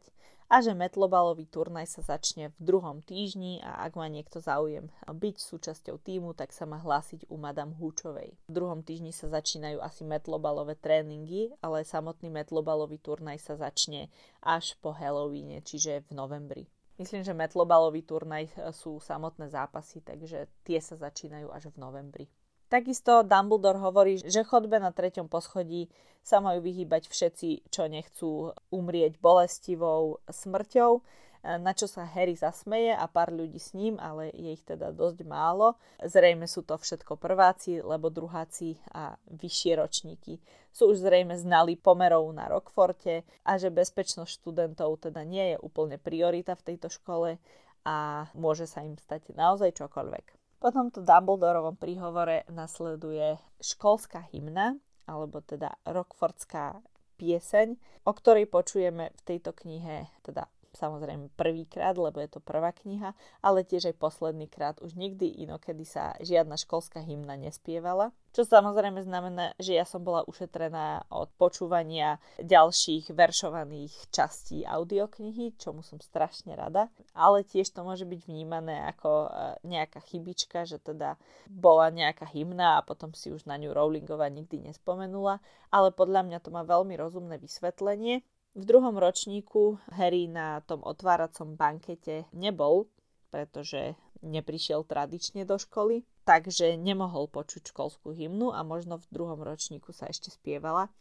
a 0.51 0.59
že 0.59 0.75
metlobalový 0.75 1.47
turnaj 1.47 1.87
sa 1.87 2.03
začne 2.03 2.51
v 2.59 2.75
druhom 2.75 2.99
týždni 2.99 3.63
a 3.63 3.87
ak 3.87 3.95
má 3.95 4.11
niekto 4.11 4.43
záujem 4.43 4.91
byť 5.07 5.35
súčasťou 5.39 5.95
týmu, 6.03 6.35
tak 6.35 6.51
sa 6.51 6.67
má 6.67 6.75
hlásiť 6.75 7.31
u 7.31 7.39
Madame 7.39 7.71
Húčovej. 7.79 8.35
V 8.35 8.51
druhom 8.51 8.83
týždni 8.83 9.15
sa 9.15 9.31
začínajú 9.31 9.79
asi 9.79 10.03
metlobalové 10.03 10.75
tréningy, 10.75 11.55
ale 11.63 11.87
samotný 11.87 12.27
metlobalový 12.27 12.99
turnaj 12.99 13.39
sa 13.39 13.55
začne 13.55 14.11
až 14.43 14.75
po 14.83 14.91
Halloweene, 14.91 15.63
čiže 15.63 16.03
v 16.11 16.19
novembri. 16.19 16.63
Myslím, 16.99 17.23
že 17.23 17.31
metlobalový 17.31 18.03
turnaj 18.03 18.51
sú 18.75 18.99
samotné 18.99 19.47
zápasy, 19.47 20.03
takže 20.03 20.51
tie 20.67 20.83
sa 20.83 20.99
začínajú 20.99 21.47
až 21.47 21.71
v 21.71 21.79
novembri. 21.79 22.27
Takisto 22.71 23.27
Dumbledore 23.27 23.83
hovorí, 23.83 24.23
že 24.23 24.47
chodbe 24.47 24.79
na 24.79 24.95
treťom 24.95 25.27
poschodí 25.27 25.91
sa 26.23 26.39
majú 26.39 26.63
vyhýbať 26.63 27.11
všetci, 27.11 27.67
čo 27.67 27.91
nechcú 27.91 28.55
umrieť 28.71 29.19
bolestivou 29.19 30.23
smrťou, 30.31 31.03
na 31.41 31.75
čo 31.75 31.91
sa 31.91 32.07
Harry 32.07 32.39
zasmeje 32.39 32.95
a 32.95 33.03
pár 33.11 33.35
ľudí 33.35 33.59
s 33.59 33.75
ním, 33.75 33.99
ale 33.99 34.31
je 34.31 34.55
ich 34.55 34.63
teda 34.63 34.95
dosť 34.95 35.27
málo. 35.27 35.75
Zrejme 35.99 36.47
sú 36.47 36.63
to 36.63 36.79
všetko 36.79 37.19
prváci, 37.19 37.83
lebo 37.83 38.07
druháci 38.07 38.79
a 38.95 39.19
vyššie 39.27 39.73
ročníky 39.75 40.39
sú 40.71 40.95
už 40.95 41.03
zrejme 41.03 41.35
znali 41.35 41.75
pomerov 41.75 42.31
na 42.31 42.47
Rockforte 42.47 43.27
a 43.43 43.59
že 43.59 43.67
bezpečnosť 43.67 44.31
študentov 44.31 45.11
teda 45.11 45.27
nie 45.27 45.53
je 45.53 45.57
úplne 45.59 45.99
priorita 45.99 46.55
v 46.55 46.71
tejto 46.71 46.87
škole 46.87 47.35
a 47.83 47.95
môže 48.31 48.63
sa 48.63 48.79
im 48.85 48.95
stať 48.95 49.35
naozaj 49.35 49.75
čokoľvek. 49.75 50.40
Po 50.61 50.69
tomto 50.69 51.01
Dumbledorovom 51.01 51.73
príhovore 51.73 52.45
nasleduje 52.53 53.41
školská 53.57 54.29
hymna, 54.29 54.77
alebo 55.09 55.41
teda 55.41 55.73
Rockfordská 55.89 56.85
pieseň, 57.17 57.81
o 58.05 58.11
ktorej 58.13 58.45
počujeme 58.45 59.09
v 59.09 59.21
tejto 59.25 59.57
knihe 59.57 60.05
teda 60.21 60.45
samozrejme 60.75 61.31
prvýkrát, 61.35 61.95
lebo 61.95 62.19
je 62.23 62.29
to 62.31 62.39
prvá 62.39 62.71
kniha, 62.71 63.11
ale 63.43 63.67
tiež 63.67 63.91
aj 63.91 64.01
posledný 64.01 64.47
krát. 64.47 64.79
Už 64.79 64.95
nikdy 64.95 65.43
inokedy 65.43 65.83
sa 65.83 66.15
žiadna 66.23 66.55
školská 66.55 67.03
hymna 67.03 67.35
nespievala. 67.35 68.15
Čo 68.31 68.47
samozrejme 68.47 69.03
znamená, 69.03 69.51
že 69.59 69.75
ja 69.75 69.83
som 69.83 70.07
bola 70.07 70.23
ušetrená 70.23 71.03
od 71.11 71.27
počúvania 71.35 72.15
ďalších 72.39 73.11
veršovaných 73.11 74.07
častí 74.07 74.63
audioknihy, 74.63 75.59
čomu 75.59 75.83
som 75.83 75.99
strašne 75.99 76.55
rada. 76.55 76.87
Ale 77.11 77.43
tiež 77.43 77.67
to 77.75 77.83
môže 77.83 78.07
byť 78.07 78.31
vnímané 78.31 78.87
ako 78.87 79.27
e, 79.27 79.29
nejaká 79.67 79.99
chybička, 80.07 80.63
že 80.63 80.79
teda 80.79 81.19
bola 81.51 81.91
nejaká 81.91 82.23
hymna 82.31 82.79
a 82.79 82.85
potom 82.87 83.11
si 83.11 83.35
už 83.35 83.43
na 83.43 83.59
ňu 83.59 83.75
Rowlingová 83.75 84.31
nikdy 84.31 84.71
nespomenula. 84.71 85.43
Ale 85.67 85.91
podľa 85.91 86.23
mňa 86.23 86.39
to 86.39 86.55
má 86.55 86.63
veľmi 86.63 86.95
rozumné 86.95 87.35
vysvetlenie 87.35 88.23
v 88.51 88.63
druhom 88.67 88.99
ročníku 88.99 89.79
Harry 89.95 90.27
na 90.27 90.59
tom 90.67 90.83
otváracom 90.83 91.55
bankete 91.55 92.27
nebol, 92.35 92.91
pretože 93.31 93.95
neprišiel 94.21 94.83
tradične 94.83 95.47
do 95.47 95.55
školy, 95.55 96.03
takže 96.27 96.75
nemohol 96.77 97.31
počuť 97.31 97.71
školskú 97.71 98.11
hymnu 98.13 98.51
a 98.53 98.61
možno 98.61 98.99
v 98.99 99.09
druhom 99.09 99.39
ročníku 99.41 99.95
sa 99.95 100.11
ešte 100.11 100.29
spievala. 100.29 100.91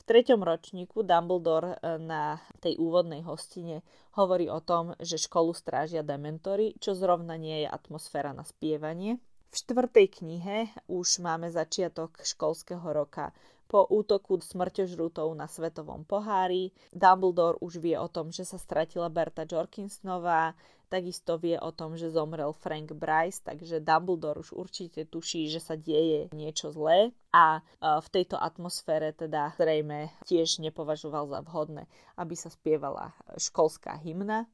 V 0.00 0.08
treťom 0.08 0.40
ročníku 0.40 1.04
Dumbledore 1.04 1.76
e, 1.76 2.00
na 2.00 2.40
tej 2.64 2.80
úvodnej 2.80 3.20
hostine 3.20 3.84
hovorí 4.16 4.48
o 4.48 4.64
tom, 4.64 4.96
že 4.96 5.20
školu 5.20 5.52
strážia 5.52 6.00
dementory, 6.00 6.72
čo 6.80 6.96
zrovna 6.96 7.36
nie 7.36 7.62
je 7.62 7.68
atmosféra 7.68 8.32
na 8.32 8.40
spievanie. 8.48 9.20
V 9.52 9.54
štvrtej 9.60 10.24
knihe 10.24 10.72
už 10.88 11.20
máme 11.20 11.52
začiatok 11.52 12.16
školského 12.22 12.86
roka. 12.96 13.36
Po 13.70 13.86
útoku 13.86 14.42
smrťožrutov 14.42 15.30
na 15.38 15.46
svetovom 15.46 16.02
pohári 16.02 16.74
Dumbledore 16.90 17.62
už 17.62 17.78
vie 17.78 17.94
o 17.94 18.10
tom, 18.10 18.34
že 18.34 18.42
sa 18.42 18.58
stratila 18.58 19.06
Berta 19.06 19.46
Jorkinsonová, 19.46 20.58
takisto 20.90 21.38
vie 21.38 21.54
o 21.54 21.70
tom, 21.70 21.94
že 21.94 22.10
zomrel 22.10 22.50
Frank 22.50 22.90
Bryce, 22.98 23.46
takže 23.46 23.78
Dumbledore 23.78 24.42
už 24.42 24.58
určite 24.58 25.06
tuší, 25.06 25.46
že 25.46 25.62
sa 25.62 25.78
deje 25.78 26.26
niečo 26.34 26.74
zlé 26.74 27.14
a 27.30 27.62
v 27.78 28.08
tejto 28.10 28.34
atmosfére 28.34 29.14
teda 29.14 29.54
zrejme 29.54 30.10
tiež 30.26 30.58
nepovažoval 30.58 31.30
za 31.30 31.40
vhodné, 31.46 31.86
aby 32.18 32.34
sa 32.34 32.50
spievala 32.50 33.14
školská 33.38 34.02
hymna 34.02 34.50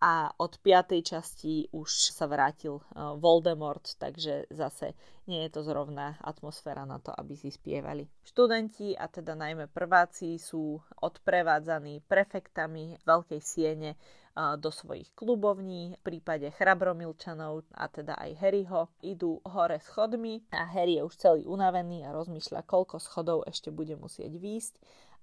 a 0.00 0.32
od 0.40 0.56
piatej 0.64 1.04
časti 1.04 1.68
už 1.76 2.16
sa 2.16 2.24
vrátil 2.24 2.80
uh, 2.80 3.20
Voldemort, 3.20 3.84
takže 4.00 4.48
zase 4.48 4.96
nie 5.28 5.44
je 5.44 5.52
to 5.52 5.60
zrovna 5.60 6.16
atmosféra 6.24 6.88
na 6.88 6.96
to, 6.96 7.12
aby 7.12 7.36
si 7.36 7.52
spievali. 7.52 8.08
Študenti, 8.24 8.96
a 8.96 9.12
teda 9.12 9.36
najmä 9.36 9.68
prváci, 9.68 10.40
sú 10.40 10.80
odprevádzaní 11.04 12.00
prefektami 12.08 12.96
veľkej 13.04 13.40
siene 13.44 14.00
uh, 14.00 14.56
do 14.56 14.72
svojich 14.72 15.12
klubovní. 15.12 16.00
V 16.00 16.16
prípade 16.16 16.48
chrabromilčanov, 16.48 17.68
a 17.76 17.84
teda 17.92 18.16
aj 18.16 18.40
Harryho, 18.40 18.88
idú 19.04 19.44
hore 19.44 19.84
schodmi 19.84 20.48
a 20.56 20.64
Harry 20.64 20.96
je 20.96 21.04
už 21.04 21.14
celý 21.20 21.42
unavený 21.44 22.08
a 22.08 22.16
rozmýšľa, 22.16 22.64
koľko 22.64 22.96
schodov 23.04 23.44
ešte 23.44 23.68
bude 23.68 24.00
musieť 24.00 24.32
výjsť. 24.32 24.74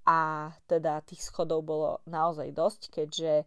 A 0.06 0.54
teda 0.70 1.02
tých 1.02 1.26
schodov 1.26 1.66
bolo 1.66 2.00
naozaj 2.06 2.54
dosť, 2.54 2.94
keďže 2.94 3.44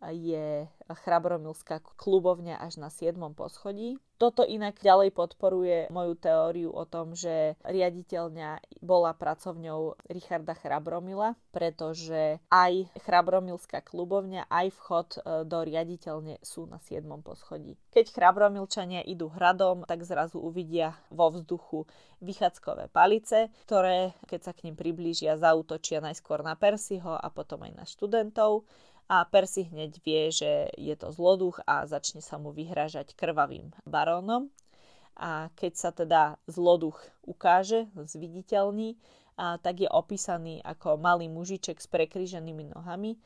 je 0.00 0.70
Chrabromilská 0.88 1.82
klubovňa 1.98 2.62
až 2.62 2.80
na 2.80 2.88
7. 2.88 3.18
poschodí. 3.34 4.00
Toto 4.18 4.42
inak 4.42 4.82
ďalej 4.82 5.14
podporuje 5.14 5.94
moju 5.94 6.18
teóriu 6.18 6.74
o 6.74 6.82
tom, 6.82 7.14
že 7.14 7.54
riaditeľňa 7.62 8.82
bola 8.82 9.14
pracovňou 9.14 9.94
Richarda 10.10 10.58
Chrabromila, 10.58 11.38
pretože 11.54 12.42
aj 12.50 12.90
Chrabromilská 12.98 13.78
klubovňa, 13.78 14.50
aj 14.50 14.66
vchod 14.74 15.08
e, 15.14 15.18
do 15.46 15.58
riaditeľne 15.62 16.42
sú 16.42 16.66
na 16.66 16.82
7. 16.82 17.06
poschodí. 17.22 17.78
Keď 17.94 18.10
Chrabromilčania 18.10 19.06
idú 19.06 19.30
hradom, 19.30 19.86
tak 19.86 20.02
zrazu 20.02 20.42
uvidia 20.42 20.98
vo 21.14 21.30
vzduchu 21.30 21.86
vychádzkové 22.18 22.90
palice, 22.90 23.54
ktoré, 23.70 24.18
keď 24.26 24.50
sa 24.50 24.52
k 24.54 24.66
ním 24.66 24.74
priblížia, 24.74 25.38
zautočia 25.38 26.02
najskôr 26.02 26.42
na 26.42 26.58
Persiho 26.58 27.14
a 27.14 27.30
potom 27.30 27.62
aj 27.62 27.72
na 27.76 27.84
študentov 27.86 28.66
a 29.08 29.24
Percy 29.24 29.72
hneď 29.72 30.04
vie, 30.04 30.28
že 30.28 30.68
je 30.76 30.92
to 30.92 31.08
zloduch 31.08 31.64
a 31.64 31.88
začne 31.88 32.20
sa 32.20 32.36
mu 32.36 32.52
vyhrážať 32.52 33.16
krvavým 33.16 33.72
barónom. 33.88 34.52
A 35.18 35.50
keď 35.58 35.72
sa 35.74 35.90
teda 35.90 36.36
zloduch 36.46 37.00
ukáže, 37.26 37.90
zviditeľní, 37.96 39.00
a 39.38 39.56
tak 39.58 39.82
je 39.82 39.88
opísaný 39.90 40.58
ako 40.62 40.98
malý 40.98 41.30
mužiček 41.30 41.78
s 41.78 41.86
prekríženými 41.86 42.74
nohami 42.74 43.18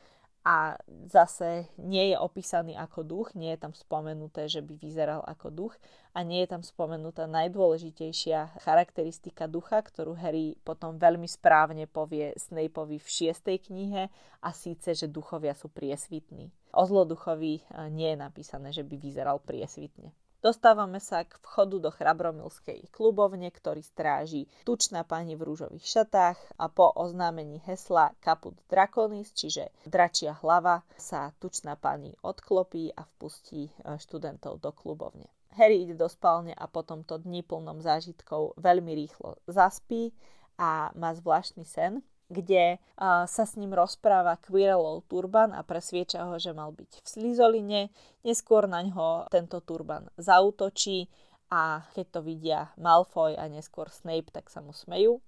a 0.42 0.74
zase 1.06 1.70
nie 1.78 2.10
je 2.10 2.16
opísaný 2.18 2.74
ako 2.74 3.06
duch, 3.06 3.28
nie 3.38 3.54
je 3.54 3.62
tam 3.62 3.74
spomenuté, 3.78 4.50
že 4.50 4.58
by 4.58 4.74
vyzeral 4.74 5.22
ako 5.22 5.54
duch 5.54 5.74
a 6.18 6.26
nie 6.26 6.42
je 6.42 6.50
tam 6.50 6.62
spomenutá 6.66 7.30
najdôležitejšia 7.30 8.58
charakteristika 8.58 9.46
ducha, 9.46 9.78
ktorú 9.78 10.18
Harry 10.18 10.58
potom 10.66 10.98
veľmi 10.98 11.30
správne 11.30 11.86
povie 11.86 12.34
Snapeovi 12.34 12.98
v 12.98 13.06
šiestej 13.06 13.70
knihe 13.70 14.10
a 14.42 14.48
síce, 14.50 14.98
že 14.98 15.06
duchovia 15.06 15.54
sú 15.54 15.70
priesvitní. 15.70 16.50
O 16.74 16.82
zloduchovi 16.90 17.62
eh, 17.62 17.86
nie 17.94 18.14
je 18.14 18.18
napísané, 18.18 18.74
že 18.74 18.82
by 18.82 18.98
vyzeral 18.98 19.38
priesvitne. 19.38 20.10
Dostávame 20.42 20.98
sa 20.98 21.22
k 21.22 21.38
vchodu 21.38 21.78
do 21.78 21.94
Chrabromilskej 21.94 22.90
klubovne, 22.90 23.46
ktorý 23.46 23.78
stráži 23.78 24.50
tučná 24.66 25.06
pani 25.06 25.38
v 25.38 25.46
rúžových 25.46 25.86
šatách 25.86 26.58
a 26.58 26.66
po 26.66 26.90
oznámení 26.98 27.62
hesla 27.62 28.10
Caput 28.18 28.58
Draconis, 28.66 29.30
čiže 29.30 29.70
dračia 29.86 30.34
hlava, 30.42 30.82
sa 30.98 31.30
tučná 31.38 31.78
pani 31.78 32.18
odklopí 32.26 32.90
a 32.90 33.06
vpustí 33.06 33.70
e, 33.70 33.72
študentov 34.02 34.58
do 34.58 34.74
klubovne. 34.74 35.30
Harry 35.54 35.86
ide 35.86 35.94
do 35.94 36.10
spálne 36.10 36.50
a 36.58 36.66
po 36.66 36.82
tomto 36.82 37.22
dni 37.22 37.46
plnom 37.46 37.78
zážitkov 37.78 38.58
veľmi 38.58 38.98
rýchlo 38.98 39.38
zaspí 39.46 40.10
a 40.58 40.90
má 40.98 41.14
zvláštny 41.14 41.62
sen, 41.62 42.02
kde 42.30 42.78
uh, 42.78 43.24
sa 43.26 43.44
s 43.44 43.58
ním 43.58 43.74
rozpráva 43.74 44.38
Quirrellov 44.38 45.06
turban 45.10 45.50
a 45.56 45.66
presvieča 45.66 46.26
ho, 46.28 46.36
že 46.38 46.54
mal 46.54 46.70
byť 46.70 47.02
v 47.02 47.06
Slizoline. 47.06 47.80
Neskôr 48.22 48.70
na 48.70 48.82
ňo 48.84 49.26
tento 49.32 49.58
turban 49.64 50.06
zautočí 50.20 51.10
a 51.52 51.84
keď 51.92 52.06
to 52.08 52.20
vidia 52.24 52.60
Malfoy 52.80 53.36
a 53.36 53.44
neskôr 53.50 53.92
Snape, 53.92 54.32
tak 54.32 54.48
sa 54.48 54.64
mu 54.64 54.72
smejú. 54.72 55.20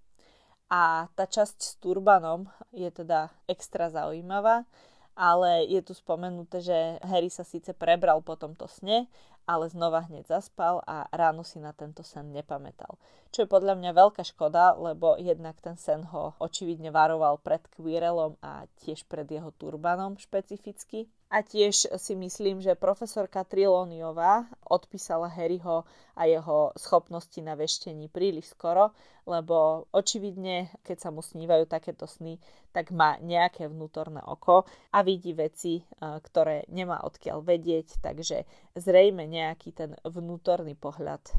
A 0.72 1.12
tá 1.12 1.28
časť 1.28 1.56
s 1.60 1.72
turbanom 1.76 2.48
je 2.72 2.88
teda 2.88 3.28
extra 3.44 3.92
zaujímavá, 3.92 4.64
ale 5.12 5.68
je 5.68 5.84
tu 5.84 5.92
spomenuté, 5.92 6.64
že 6.64 6.98
Harry 7.04 7.28
sa 7.28 7.44
síce 7.44 7.76
prebral 7.76 8.24
po 8.24 8.34
tomto 8.40 8.64
sne, 8.66 9.06
ale 9.44 9.68
znova 9.68 10.08
hneď 10.08 10.24
zaspal 10.24 10.80
a 10.88 11.04
ráno 11.12 11.44
si 11.44 11.60
na 11.60 11.76
tento 11.76 12.00
sen 12.00 12.32
nepamätal. 12.32 12.96
Čo 13.34 13.42
je 13.42 13.50
podľa 13.50 13.74
mňa 13.74 13.98
veľká 13.98 14.22
škoda, 14.22 14.78
lebo 14.78 15.18
jednak 15.18 15.58
ten 15.58 15.74
sen 15.74 16.06
ho 16.14 16.38
očividne 16.38 16.94
varoval 16.94 17.42
pred 17.42 17.66
Quirrellom 17.74 18.38
a 18.38 18.70
tiež 18.78 19.10
pred 19.10 19.26
jeho 19.26 19.50
turbanom 19.58 20.14
špecificky. 20.14 21.10
A 21.34 21.42
tiež 21.42 21.90
si 21.98 22.14
myslím, 22.14 22.62
že 22.62 22.78
profesorka 22.78 23.42
Triloniová 23.42 24.46
odpísala 24.70 25.26
Harryho 25.26 25.82
a 26.14 26.30
jeho 26.30 26.70
schopnosti 26.78 27.42
na 27.42 27.58
veštení 27.58 28.06
príliš 28.06 28.54
skoro, 28.54 28.94
lebo 29.26 29.90
očividne, 29.90 30.70
keď 30.86 30.96
sa 31.02 31.10
mu 31.10 31.18
snívajú 31.18 31.66
takéto 31.66 32.06
sny, 32.06 32.38
tak 32.70 32.94
má 32.94 33.18
nejaké 33.18 33.66
vnútorné 33.66 34.22
oko 34.22 34.62
a 34.94 35.02
vidí 35.02 35.34
veci, 35.34 35.82
e, 35.82 35.84
ktoré 35.98 36.70
nemá 36.70 37.02
odkiaľ 37.02 37.42
vedieť, 37.42 37.98
takže 37.98 38.46
zrejme 38.78 39.26
nejaký 39.26 39.74
ten 39.74 39.98
vnútorný 40.06 40.78
pohľad 40.78 41.26
e, 41.26 41.32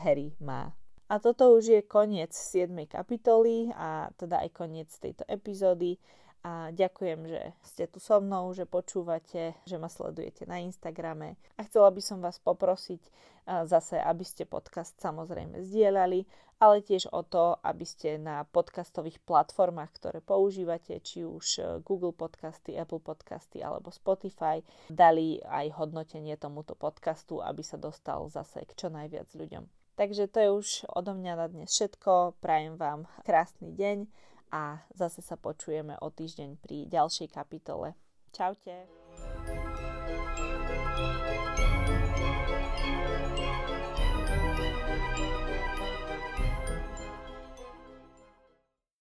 Harry 0.00 0.32
má. 0.40 0.72
A 1.12 1.20
toto 1.20 1.52
už 1.52 1.64
je 1.68 1.80
koniec 1.84 2.32
7. 2.32 2.72
kapitoly 2.88 3.68
a 3.76 4.08
teda 4.16 4.40
aj 4.40 4.50
koniec 4.56 4.88
tejto 4.96 5.28
epizódy 5.28 6.00
a 6.40 6.72
ďakujem, 6.72 7.28
že 7.28 7.52
ste 7.60 7.84
tu 7.84 8.00
so 8.00 8.16
mnou, 8.16 8.48
že 8.56 8.64
počúvate, 8.64 9.52
že 9.68 9.76
ma 9.76 9.92
sledujete 9.92 10.48
na 10.48 10.64
Instagrame. 10.64 11.36
A 11.60 11.68
chcela 11.68 11.92
by 11.92 12.00
som 12.00 12.24
vás 12.24 12.40
poprosiť 12.40 13.04
zase, 13.44 14.00
aby 14.00 14.24
ste 14.24 14.48
podcast 14.48 14.96
samozrejme 15.04 15.60
zdieľali, 15.60 16.24
ale 16.64 16.80
tiež 16.80 17.12
o 17.12 17.20
to, 17.20 17.60
aby 17.60 17.84
ste 17.84 18.16
na 18.16 18.48
podcastových 18.48 19.20
platformách, 19.20 19.92
ktoré 19.92 20.24
používate, 20.24 20.96
či 21.04 21.28
už 21.28 21.46
e, 21.58 21.62
Google 21.82 22.14
Podcasty, 22.14 22.78
Apple 22.78 23.02
Podcasty 23.02 23.60
alebo 23.60 23.90
Spotify, 23.90 24.62
dali 24.88 25.42
aj 25.42 25.74
hodnotenie 25.76 26.38
tomuto 26.38 26.72
podcastu, 26.78 27.42
aby 27.42 27.60
sa 27.60 27.76
dostal 27.76 28.30
zase 28.30 28.62
k 28.62 28.72
čo 28.78 28.88
najviac 28.94 29.26
ľuďom. 29.34 29.81
Takže 29.94 30.28
to 30.32 30.38
je 30.40 30.50
už 30.50 30.68
odo 30.88 31.12
mňa 31.12 31.32
na 31.36 31.46
dnes 31.52 31.68
všetko. 31.68 32.40
Prajem 32.40 32.80
vám 32.80 33.04
krásny 33.22 33.76
deň 33.76 34.08
a 34.52 34.84
zase 34.96 35.20
sa 35.20 35.36
počujeme 35.36 35.96
o 36.00 36.08
týždeň 36.08 36.60
pri 36.60 36.88
ďalšej 36.88 37.28
kapitole. 37.28 37.92
Čaute. 38.32 38.88